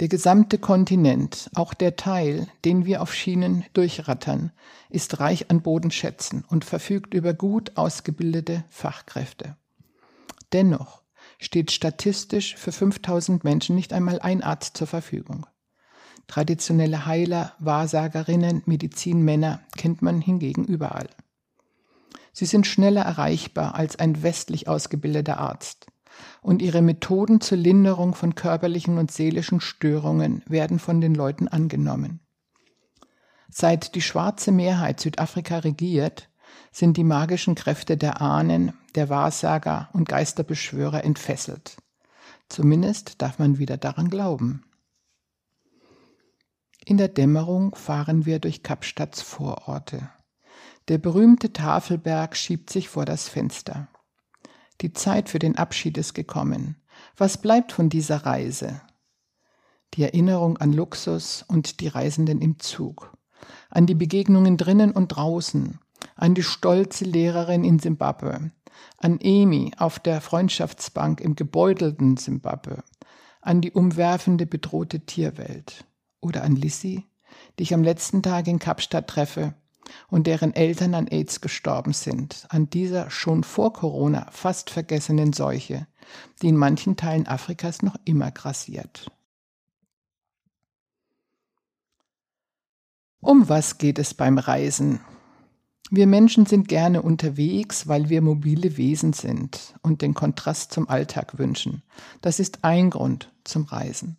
Der 0.00 0.08
gesamte 0.08 0.58
Kontinent, 0.58 1.50
auch 1.54 1.74
der 1.74 1.96
Teil, 1.96 2.48
den 2.64 2.84
wir 2.84 3.02
auf 3.02 3.14
Schienen 3.14 3.64
durchrattern, 3.72 4.52
ist 4.90 5.20
reich 5.20 5.50
an 5.50 5.62
Bodenschätzen 5.62 6.44
und 6.48 6.64
verfügt 6.64 7.14
über 7.14 7.34
gut 7.34 7.76
ausgebildete 7.76 8.64
Fachkräfte. 8.68 9.56
Dennoch 10.52 11.02
steht 11.38 11.70
statistisch 11.70 12.56
für 12.56 12.72
5000 12.72 13.44
Menschen 13.44 13.76
nicht 13.76 13.92
einmal 13.92 14.20
ein 14.20 14.42
Arzt 14.42 14.76
zur 14.76 14.86
Verfügung. 14.86 15.46
Traditionelle 16.26 17.06
Heiler, 17.06 17.54
Wahrsagerinnen, 17.58 18.62
Medizinmänner 18.66 19.60
kennt 19.76 20.02
man 20.02 20.20
hingegen 20.20 20.64
überall. 20.64 21.08
Sie 22.32 22.46
sind 22.46 22.66
schneller 22.66 23.02
erreichbar 23.02 23.74
als 23.74 23.98
ein 23.98 24.22
westlich 24.22 24.68
ausgebildeter 24.68 25.38
Arzt 25.38 25.86
und 26.40 26.62
ihre 26.62 26.82
Methoden 26.82 27.40
zur 27.40 27.58
Linderung 27.58 28.14
von 28.14 28.34
körperlichen 28.34 28.98
und 28.98 29.10
seelischen 29.10 29.60
Störungen 29.60 30.42
werden 30.46 30.78
von 30.78 31.00
den 31.00 31.14
Leuten 31.14 31.48
angenommen. 31.48 32.20
Seit 33.50 33.94
die 33.94 34.02
schwarze 34.02 34.52
Mehrheit 34.52 35.00
Südafrika 35.00 35.58
regiert, 35.58 36.28
sind 36.70 36.96
die 36.96 37.04
magischen 37.04 37.54
Kräfte 37.54 37.96
der 37.96 38.20
Ahnen, 38.20 38.72
der 38.94 39.08
Wahrsager 39.08 39.88
und 39.92 40.08
Geisterbeschwörer 40.08 41.04
entfesselt. 41.04 41.76
Zumindest 42.48 43.20
darf 43.20 43.38
man 43.38 43.58
wieder 43.58 43.76
daran 43.76 44.08
glauben. 44.10 44.64
In 46.84 46.96
der 46.96 47.08
Dämmerung 47.08 47.74
fahren 47.74 48.24
wir 48.24 48.38
durch 48.38 48.62
Kapstadts 48.62 49.20
Vororte. 49.20 50.08
Der 50.88 50.96
berühmte 50.96 51.52
Tafelberg 51.52 52.34
schiebt 52.34 52.70
sich 52.70 52.88
vor 52.88 53.04
das 53.04 53.28
Fenster. 53.28 53.88
Die 54.80 54.92
Zeit 54.92 55.28
für 55.28 55.40
den 55.40 55.58
Abschied 55.58 55.98
ist 55.98 56.14
gekommen. 56.14 56.76
Was 57.16 57.38
bleibt 57.38 57.72
von 57.72 57.88
dieser 57.88 58.18
Reise? 58.24 58.80
Die 59.94 60.04
Erinnerung 60.04 60.58
an 60.58 60.72
Luxus 60.72 61.44
und 61.48 61.80
die 61.80 61.88
Reisenden 61.88 62.40
im 62.40 62.60
Zug, 62.60 63.16
an 63.70 63.86
die 63.86 63.94
Begegnungen 63.94 64.56
drinnen 64.56 64.92
und 64.92 65.08
draußen, 65.08 65.78
an 66.14 66.34
die 66.34 66.42
stolze 66.42 67.04
Lehrerin 67.04 67.64
in 67.64 67.78
Simbabwe, 67.78 68.52
an 68.98 69.18
Emi 69.20 69.72
auf 69.78 69.98
der 69.98 70.20
Freundschaftsbank 70.20 71.20
im 71.20 71.34
gebeutelten 71.34 72.16
Simbabwe, 72.16 72.84
an 73.40 73.60
die 73.60 73.72
umwerfende 73.72 74.46
bedrohte 74.46 75.00
Tierwelt. 75.00 75.84
Oder 76.20 76.42
an 76.44 76.54
Lissy, 76.54 77.04
die 77.58 77.62
ich 77.64 77.74
am 77.74 77.82
letzten 77.82 78.22
Tag 78.22 78.46
in 78.46 78.58
Kapstadt 78.58 79.08
treffe 79.08 79.54
und 80.08 80.26
deren 80.26 80.54
Eltern 80.54 80.94
an 80.94 81.06
AIDS 81.06 81.40
gestorben 81.40 81.92
sind, 81.92 82.46
an 82.48 82.70
dieser 82.70 83.10
schon 83.10 83.44
vor 83.44 83.72
Corona 83.72 84.26
fast 84.30 84.70
vergessenen 84.70 85.32
Seuche, 85.32 85.86
die 86.42 86.48
in 86.48 86.56
manchen 86.56 86.96
Teilen 86.96 87.26
Afrikas 87.26 87.82
noch 87.82 87.96
immer 88.04 88.30
grassiert. 88.30 89.10
Um 93.20 93.48
was 93.48 93.78
geht 93.78 93.98
es 93.98 94.14
beim 94.14 94.38
Reisen? 94.38 95.00
Wir 95.90 96.06
Menschen 96.06 96.44
sind 96.44 96.68
gerne 96.68 97.02
unterwegs, 97.02 97.88
weil 97.88 98.10
wir 98.10 98.20
mobile 98.20 98.76
Wesen 98.76 99.12
sind 99.12 99.74
und 99.82 100.02
den 100.02 100.14
Kontrast 100.14 100.72
zum 100.72 100.88
Alltag 100.88 101.38
wünschen. 101.38 101.82
Das 102.20 102.40
ist 102.40 102.62
ein 102.62 102.90
Grund 102.90 103.32
zum 103.44 103.64
Reisen. 103.64 104.18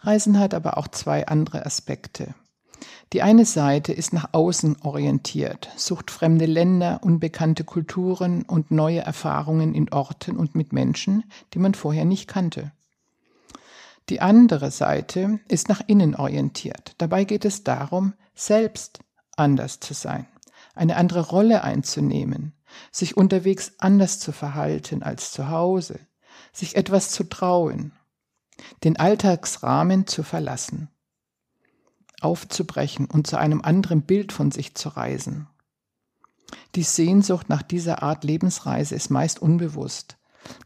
Reisen 0.00 0.38
hat 0.38 0.54
aber 0.54 0.76
auch 0.76 0.88
zwei 0.88 1.26
andere 1.26 1.64
Aspekte. 1.64 2.34
Die 3.12 3.22
eine 3.22 3.44
Seite 3.44 3.92
ist 3.92 4.12
nach 4.12 4.30
außen 4.32 4.78
orientiert, 4.82 5.68
sucht 5.76 6.10
fremde 6.10 6.46
Länder, 6.46 7.00
unbekannte 7.02 7.62
Kulturen 7.62 8.42
und 8.42 8.72
neue 8.72 9.00
Erfahrungen 9.00 9.74
in 9.74 9.92
Orten 9.92 10.36
und 10.36 10.56
mit 10.56 10.72
Menschen, 10.72 11.24
die 11.54 11.60
man 11.60 11.74
vorher 11.74 12.04
nicht 12.04 12.26
kannte. 12.26 12.72
Die 14.08 14.20
andere 14.20 14.70
Seite 14.70 15.40
ist 15.48 15.68
nach 15.68 15.82
innen 15.86 16.16
orientiert. 16.16 16.94
Dabei 16.98 17.24
geht 17.24 17.44
es 17.44 17.62
darum, 17.62 18.14
selbst 18.34 19.00
anders 19.36 19.78
zu 19.80 19.94
sein, 19.94 20.26
eine 20.74 20.96
andere 20.96 21.20
Rolle 21.20 21.62
einzunehmen, 21.62 22.54
sich 22.90 23.16
unterwegs 23.16 23.74
anders 23.78 24.18
zu 24.18 24.32
verhalten 24.32 25.02
als 25.02 25.30
zu 25.30 25.48
Hause, 25.48 26.00
sich 26.52 26.76
etwas 26.76 27.10
zu 27.10 27.24
trauen, 27.24 27.92
den 28.82 28.96
Alltagsrahmen 28.96 30.06
zu 30.06 30.22
verlassen, 30.22 30.88
aufzubrechen 32.20 33.06
und 33.06 33.26
zu 33.26 33.38
einem 33.38 33.60
anderen 33.62 34.02
Bild 34.02 34.32
von 34.32 34.50
sich 34.50 34.74
zu 34.74 34.88
reisen. 34.90 35.48
Die 36.74 36.82
Sehnsucht 36.82 37.48
nach 37.48 37.62
dieser 37.62 38.02
Art 38.02 38.24
Lebensreise 38.24 38.94
ist 38.94 39.10
meist 39.10 39.40
unbewusst, 39.40 40.16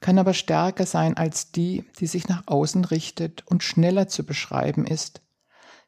kann 0.00 0.18
aber 0.18 0.34
stärker 0.34 0.86
sein 0.86 1.16
als 1.16 1.52
die, 1.52 1.84
die 1.98 2.06
sich 2.06 2.28
nach 2.28 2.42
außen 2.46 2.84
richtet 2.84 3.46
und 3.46 3.62
schneller 3.62 4.08
zu 4.08 4.24
beschreiben 4.24 4.86
ist, 4.86 5.22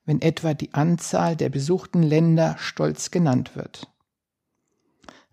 wenn 0.04 0.22
etwa 0.22 0.54
die 0.54 0.74
Anzahl 0.74 1.36
der 1.36 1.48
besuchten 1.48 2.02
Länder 2.02 2.56
stolz 2.58 3.10
genannt 3.10 3.54
wird. 3.54 3.88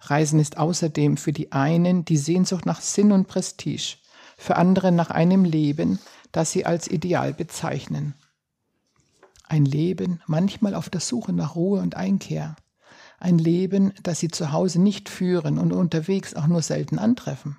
Reisen 0.02 0.40
ist 0.40 0.58
außerdem 0.58 1.18
für 1.18 1.34
die 1.34 1.52
einen 1.52 2.06
die 2.06 2.18
Sehnsucht 2.18 2.66
nach 2.66 2.82
Sinn 2.82 3.12
und 3.12 3.28
Prestige, 3.28 3.98
für 4.38 4.56
andere 4.56 4.92
nach 4.92 5.10
einem 5.10 5.44
Leben, 5.44 6.00
das 6.32 6.52
sie 6.52 6.66
als 6.66 6.88
Ideal 6.88 7.34
bezeichnen. 7.34 8.14
Ein 9.50 9.66
Leben 9.66 10.22
manchmal 10.28 10.76
auf 10.76 10.92
der 10.92 11.02
Suche 11.02 11.34
nach 11.34 11.56
Ruhe 11.56 11.82
und 11.82 11.96
Einkehr. 11.96 12.56
Ein 13.18 13.40
Leben, 13.40 13.94
das 14.04 14.20
sie 14.20 14.30
zu 14.30 14.52
Hause 14.52 14.80
nicht 14.80 15.10
führen 15.10 15.58
und 15.58 15.74
unterwegs 15.74 16.36
auch 16.36 16.46
nur 16.46 16.62
selten 16.62 17.00
antreffen. 17.00 17.58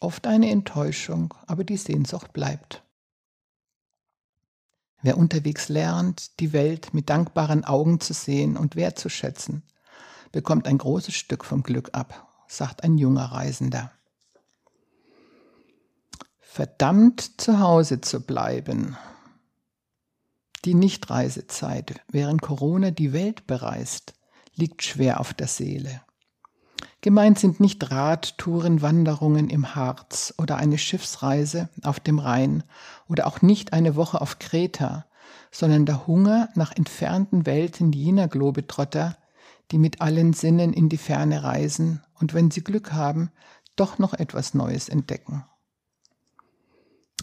Oft 0.00 0.26
eine 0.26 0.50
Enttäuschung, 0.50 1.32
aber 1.46 1.64
die 1.64 1.78
Sehnsucht 1.78 2.34
bleibt. 2.34 2.82
Wer 5.00 5.16
unterwegs 5.16 5.70
lernt, 5.70 6.38
die 6.40 6.52
Welt 6.52 6.92
mit 6.92 7.08
dankbaren 7.08 7.64
Augen 7.64 7.98
zu 7.98 8.12
sehen 8.12 8.58
und 8.58 8.76
wertzuschätzen, 8.76 9.62
bekommt 10.30 10.68
ein 10.68 10.76
großes 10.76 11.14
Stück 11.14 11.44
vom 11.46 11.62
Glück 11.62 11.88
ab, 11.94 12.28
sagt 12.48 12.84
ein 12.84 12.98
junger 12.98 13.32
Reisender. 13.32 13.90
Verdammt 16.38 17.40
zu 17.40 17.60
Hause 17.60 18.02
zu 18.02 18.20
bleiben. 18.20 18.98
Die 20.64 20.74
Nichtreisezeit, 20.74 22.00
während 22.08 22.40
Corona 22.40 22.92
die 22.92 23.12
Welt 23.12 23.46
bereist, 23.48 24.14
liegt 24.54 24.84
schwer 24.84 25.18
auf 25.18 25.34
der 25.34 25.48
Seele. 25.48 26.02
Gemeint 27.00 27.36
sind 27.40 27.58
nicht 27.58 27.90
Radtouren, 27.90 28.80
Wanderungen 28.80 29.50
im 29.50 29.74
Harz 29.74 30.32
oder 30.38 30.56
eine 30.56 30.78
Schiffsreise 30.78 31.68
auf 31.82 31.98
dem 31.98 32.20
Rhein 32.20 32.62
oder 33.08 33.26
auch 33.26 33.42
nicht 33.42 33.72
eine 33.72 33.96
Woche 33.96 34.20
auf 34.20 34.38
Kreta, 34.38 35.06
sondern 35.50 35.84
der 35.84 36.06
Hunger 36.06 36.48
nach 36.54 36.70
entfernten 36.70 37.44
Welten 37.44 37.92
jener 37.92 38.28
Globetrotter, 38.28 39.16
die 39.72 39.78
mit 39.78 40.00
allen 40.00 40.32
Sinnen 40.32 40.72
in 40.72 40.88
die 40.88 40.96
Ferne 40.96 41.42
reisen 41.42 42.02
und 42.20 42.34
wenn 42.34 42.52
sie 42.52 42.62
Glück 42.62 42.92
haben, 42.92 43.32
doch 43.74 43.98
noch 43.98 44.14
etwas 44.14 44.54
Neues 44.54 44.88
entdecken. 44.88 45.44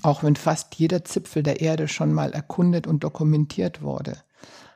Auch 0.01 0.23
wenn 0.23 0.35
fast 0.35 0.75
jeder 0.75 1.03
Zipfel 1.03 1.43
der 1.43 1.61
Erde 1.61 1.87
schon 1.87 2.13
mal 2.13 2.31
erkundet 2.31 2.87
und 2.87 3.03
dokumentiert 3.03 3.81
wurde, 3.81 4.17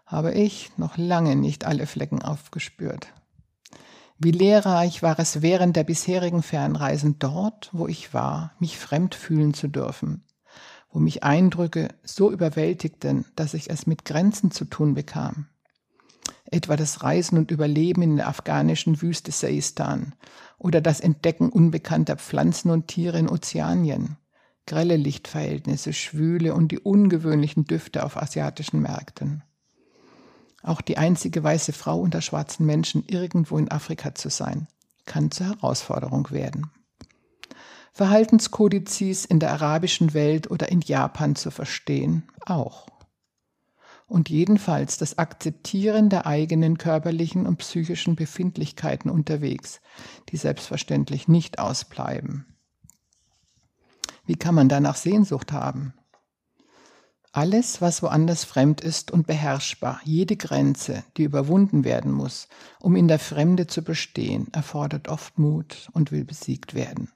habe 0.06 0.34
ich 0.34 0.72
noch 0.78 0.98
lange 0.98 1.36
nicht 1.36 1.66
alle 1.66 1.88
Flecken 1.88 2.22
aufgespürt. 2.22 3.08
Wie 4.18 4.32
lehrreich 4.32 5.02
war 5.02 5.20
es 5.20 5.42
während 5.42 5.76
der 5.76 5.84
bisherigen 5.84 6.44
Fernreisen 6.44 7.20
dort, 7.20 7.70
wo 7.72 7.88
ich 7.88 8.14
war, 8.14 8.54
mich 8.60 8.78
fremd 8.78 9.16
fühlen 9.16 9.54
zu 9.54 9.68
dürfen, 9.68 10.24
wo 10.92 11.00
mich 11.00 11.24
Eindrücke 11.24 11.90
so 12.04 12.32
überwältigten, 12.32 13.26
dass 13.36 13.54
ich 13.54 13.70
es 13.70 13.88
mit 13.88 14.06
Grenzen 14.06 14.52
zu 14.52 14.66
tun 14.66 14.94
bekam 14.94 15.48
etwa 16.54 16.76
das 16.76 17.04
Reisen 17.04 17.38
und 17.38 17.52
Überleben 17.52 18.02
in 18.02 18.18
der 18.18 18.28
afghanischen 18.28 19.02
Wüste 19.02 19.32
Seistan 19.32 20.14
oder 20.58 20.82
das 20.82 21.00
Entdecken 21.00 21.50
unbekannter 21.50 22.16
Pflanzen 22.16 22.70
und 22.70 22.88
Tiere 22.88 23.20
in 23.20 23.30
Ozeanien, 23.30 24.18
grelle 24.66 24.98
Lichtverhältnisse, 24.98 25.94
Schwüle 25.94 26.54
und 26.54 26.72
die 26.72 26.80
ungewöhnlichen 26.80 27.66
Düfte 27.66 28.04
auf 28.04 28.18
asiatischen 28.18 28.82
Märkten. 28.82 29.44
Auch 30.62 30.82
die 30.82 30.98
einzige 30.98 31.44
weiße 31.44 31.74
Frau 31.74 32.00
unter 32.00 32.22
schwarzen 32.22 32.66
Menschen 32.66 33.04
irgendwo 33.08 33.58
in 33.58 33.70
Afrika 33.70 34.16
zu 34.16 34.30
sein, 34.30 34.68
kann 35.06 35.32
zur 35.32 35.48
Herausforderung 35.48 36.32
werden. 36.32 36.72
Verhaltenskodizes 37.92 39.26
in 39.26 39.40
der 39.40 39.52
arabischen 39.52 40.14
Welt 40.14 40.50
oder 40.50 40.70
in 40.70 40.82
Japan 40.82 41.36
zu 41.36 41.52
verstehen, 41.52 42.24
auch 42.46 42.88
und 44.14 44.30
jedenfalls 44.30 45.00
das 45.00 45.18
Akzeptieren 45.18 46.10
der 46.10 46.28
eigenen 46.28 46.78
körperlichen 46.78 47.48
und 47.48 47.58
psychischen 47.58 48.16
Befindlichkeiten 48.16 49.10
unterwegs, 49.10 49.82
die 50.30 50.38
selbstverständlich 50.38 51.28
nicht 51.28 51.58
ausbleiben. 51.58 52.53
Wie 54.26 54.36
kann 54.36 54.56
man 54.56 54.70
danach 54.70 54.96
Sehnsucht 54.96 55.52
haben? 55.52 55.94
Alles, 57.36 57.82
was 57.82 58.04
woanders 58.04 58.44
fremd 58.44 58.80
ist 58.80 59.10
und 59.10 59.26
beherrschbar, 59.26 60.00
jede 60.04 60.38
Grenze, 60.38 61.04
die 61.18 61.24
überwunden 61.24 61.84
werden 61.84 62.12
muss, 62.12 62.48
um 62.80 62.96
in 62.96 63.08
der 63.08 63.18
Fremde 63.18 63.66
zu 63.66 63.82
bestehen, 63.82 64.48
erfordert 64.54 65.08
oft 65.08 65.40
Mut 65.40 65.90
und 65.94 66.12
will 66.12 66.26
besiegt 66.26 66.76
werden. 66.76 67.10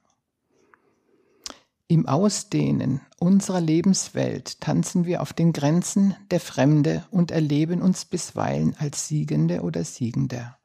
Im 1.86 2.06
Ausdehnen 2.06 3.00
unserer 3.18 3.60
Lebenswelt 3.60 4.60
tanzen 4.60 5.06
wir 5.06 5.22
auf 5.22 5.32
den 5.32 5.52
Grenzen 5.52 6.14
der 6.30 6.40
Fremde 6.40 7.06
und 7.10 7.30
erleben 7.30 7.80
uns 7.80 8.04
bisweilen 8.04 8.74
als 8.78 9.08
Siegende 9.08 9.62
oder 9.62 9.84
Siegender. 9.84 10.58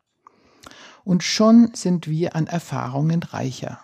Und 1.05 1.23
schon 1.23 1.69
sind 1.75 2.07
wir 2.07 2.35
an 2.35 2.47
Erfahrungen 2.47 3.21
reicher. 3.23 3.79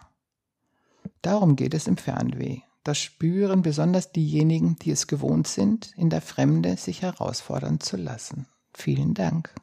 Darum 1.22 1.56
geht 1.56 1.74
es 1.74 1.88
im 1.88 1.98
Fernweh. 1.98 2.60
Das 2.84 2.98
spüren 2.98 3.62
besonders 3.62 4.12
diejenigen, 4.12 4.78
die 4.78 4.92
es 4.92 5.08
gewohnt 5.08 5.48
sind, 5.48 5.92
in 5.98 6.10
der 6.10 6.22
Fremde 6.22 6.78
sich 6.78 7.02
herausfordern 7.02 7.80
zu 7.80 7.98
lassen. 7.98 8.48
Vielen 8.74 9.14
Dank. 9.14 9.54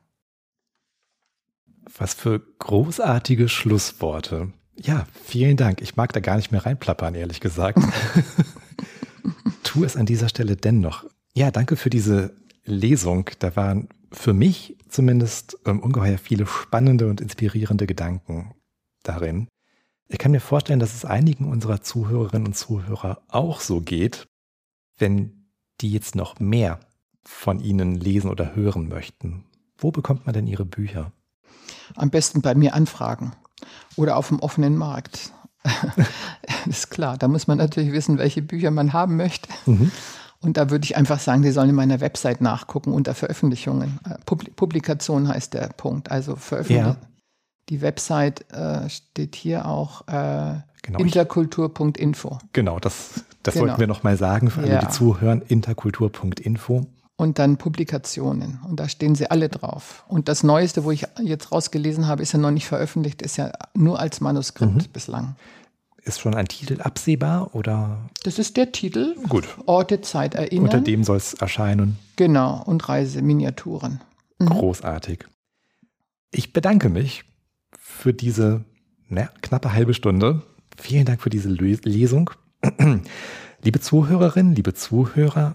Was 1.99 2.14
für 2.14 2.40
großartige 2.59 3.49
Schlussworte. 3.49 4.53
Ja, 4.79 5.07
vielen 5.25 5.57
Dank. 5.57 5.81
Ich 5.81 5.97
mag 5.97 6.12
da 6.12 6.21
gar 6.21 6.37
nicht 6.37 6.53
mehr 6.53 6.66
reinplappern, 6.66 7.14
ehrlich 7.14 7.40
gesagt. 7.40 7.79
tu 9.62 9.85
es 9.85 9.97
an 9.97 10.07
dieser 10.07 10.29
Stelle 10.29 10.57
dennoch. 10.57 11.05
Ja, 11.35 11.51
danke 11.51 11.77
für 11.77 11.90
diese 11.90 12.37
Lesung. 12.64 13.31
Da 13.38 13.57
waren 13.57 13.88
für 14.12 14.35
mich 14.35 14.77
zumindest 14.88 15.59
ähm, 15.64 15.81
ungeheuer 15.81 16.19
viele 16.19 16.47
spannende 16.47 17.09
und 17.09 17.21
inspirierende 17.21 17.87
Gedanken 17.87 18.55
darin. 19.03 19.49
Ich 20.09 20.19
kann 20.19 20.31
mir 20.31 20.40
vorstellen, 20.40 20.79
dass 20.79 20.95
es 20.95 21.05
einigen 21.05 21.51
unserer 21.51 21.83
Zuhörerinnen 21.83 22.47
und 22.47 22.57
Zuhörer 22.57 23.23
auch 23.29 23.61
so 23.61 23.81
geht, 23.81 24.29
wenn 24.99 25.49
die 25.81 25.92
jetzt 25.92 26.14
noch 26.14 26.38
mehr 26.38 26.81
von 27.23 27.61
Ihnen 27.61 27.97
lesen 27.97 28.31
oder 28.31 28.55
hören 28.55 28.88
möchten. 28.88 29.45
Wo 29.77 29.90
bekommt 29.90 30.27
man 30.27 30.33
denn 30.33 30.47
Ihre 30.47 30.64
Bücher? 30.64 31.12
Am 31.97 32.11
besten 32.11 32.40
bei 32.40 32.55
mir 32.55 32.75
anfragen 32.75 33.33
oder 33.97 34.16
auf 34.16 34.29
dem 34.29 34.40
offenen 34.40 34.77
Markt. 34.77 35.33
ist 36.66 36.90
klar, 36.90 37.19
da 37.19 37.27
muss 37.27 37.49
man 37.49 37.59
natürlich 37.59 37.92
wissen, 37.92 38.19
welche 38.19 38.42
Bücher 38.42 38.71
man 38.71 38.92
haben 38.92 39.16
möchte. 39.16 39.49
Mhm. 39.66 39.90
Und 40.40 40.57
da 40.57 40.71
würde 40.71 40.85
ich 40.85 40.97
einfach 40.97 41.19
sagen, 41.19 41.42
die 41.42 41.51
sollen 41.51 41.71
in 41.71 41.75
meiner 41.75 42.01
Website 42.01 42.40
nachgucken 42.40 42.92
unter 42.92 43.14
Veröffentlichungen. 43.14 43.99
Äh, 44.05 44.19
Publikation 44.25 45.27
heißt 45.27 45.55
der 45.55 45.69
Punkt. 45.69 46.11
Also 46.11 46.37
Veröffentlichung. 46.37 46.97
Ja. 47.01 47.09
Die 47.68 47.81
Website 47.81 48.50
äh, 48.52 48.88
steht 48.88 49.35
hier 49.35 49.66
auch 49.66 50.07
äh, 50.09 50.61
genau, 50.83 50.98
interkultur.info. 50.98 52.38
Genau, 52.52 52.79
das, 52.79 53.24
das 53.42 53.55
genau. 53.55 53.66
sollten 53.66 53.81
wir 53.81 53.87
nochmal 53.87 54.16
sagen 54.16 54.50
für 54.50 54.61
alle, 54.61 54.72
ja. 54.74 54.81
die 54.81 54.88
zuhören. 54.88 55.42
Interkultur.info 55.42 56.87
und 57.16 57.38
dann 57.38 57.57
Publikationen. 57.57 58.61
Und 58.68 58.79
da 58.79 58.88
stehen 58.88 59.14
sie 59.14 59.31
alle 59.31 59.48
drauf. 59.48 60.05
Und 60.09 60.29
das 60.29 60.42
Neueste, 60.42 60.85
wo 60.85 60.90
ich 60.90 61.07
jetzt 61.22 61.50
rausgelesen 61.50 62.07
habe, 62.07 62.22
ist 62.22 62.33
ja 62.33 62.38
noch 62.38 62.50
nicht 62.50 62.66
veröffentlicht, 62.66 63.22
ist 63.22 63.37
ja 63.37 63.52
nur 63.74 63.98
als 63.98 64.20
Manuskript 64.20 64.74
mhm. 64.74 64.92
bislang. 64.92 65.37
Ist 66.02 66.20
schon 66.20 66.35
ein 66.35 66.46
Titel 66.46 66.81
absehbar 66.83 67.55
oder? 67.55 67.98
Das 68.22 68.38
ist 68.38 68.57
der 68.57 68.70
Titel. 68.70 69.16
Gut. 69.29 69.48
Orte, 69.66 70.02
Zeit 70.02 70.35
erinnern. 70.35 70.66
Unter 70.66 70.81
dem 70.81 71.02
soll 71.02 71.16
es 71.16 71.35
erscheinen. 71.35 71.98
Genau. 72.14 72.62
Und 72.64 72.88
Reiseminiaturen. 72.88 74.00
Mhm. 74.38 74.46
Großartig. 74.46 75.24
Ich 76.31 76.52
bedanke 76.52 76.90
mich 76.90 77.24
für 78.07 78.14
diese 78.14 78.64
na, 79.09 79.29
knappe 79.42 79.73
halbe 79.73 79.92
Stunde. 79.92 80.42
Vielen 80.79 81.07
Dank 81.07 81.21
für 81.21 81.31
diese 81.31 81.49
Lesung. 81.49 82.31
liebe 83.64 83.81
Zuhörerinnen, 83.81 84.55
liebe 84.55 84.75
Zuhörer, 84.75 85.55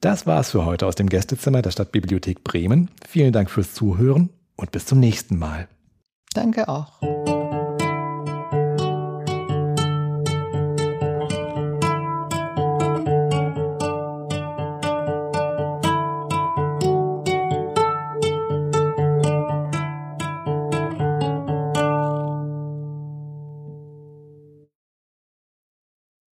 Das 0.00 0.26
war's 0.26 0.52
für 0.52 0.64
heute 0.64 0.86
aus 0.86 0.94
dem 0.94 1.08
Gästezimmer 1.08 1.60
der 1.60 1.72
Stadtbibliothek 1.72 2.44
Bremen. 2.44 2.90
Vielen 3.06 3.32
Dank 3.32 3.50
fürs 3.50 3.74
Zuhören 3.74 4.30
und 4.56 4.70
bis 4.70 4.86
zum 4.86 5.00
nächsten 5.00 5.38
Mal. 5.38 5.68
Danke 6.34 6.68
auch. 6.68 7.00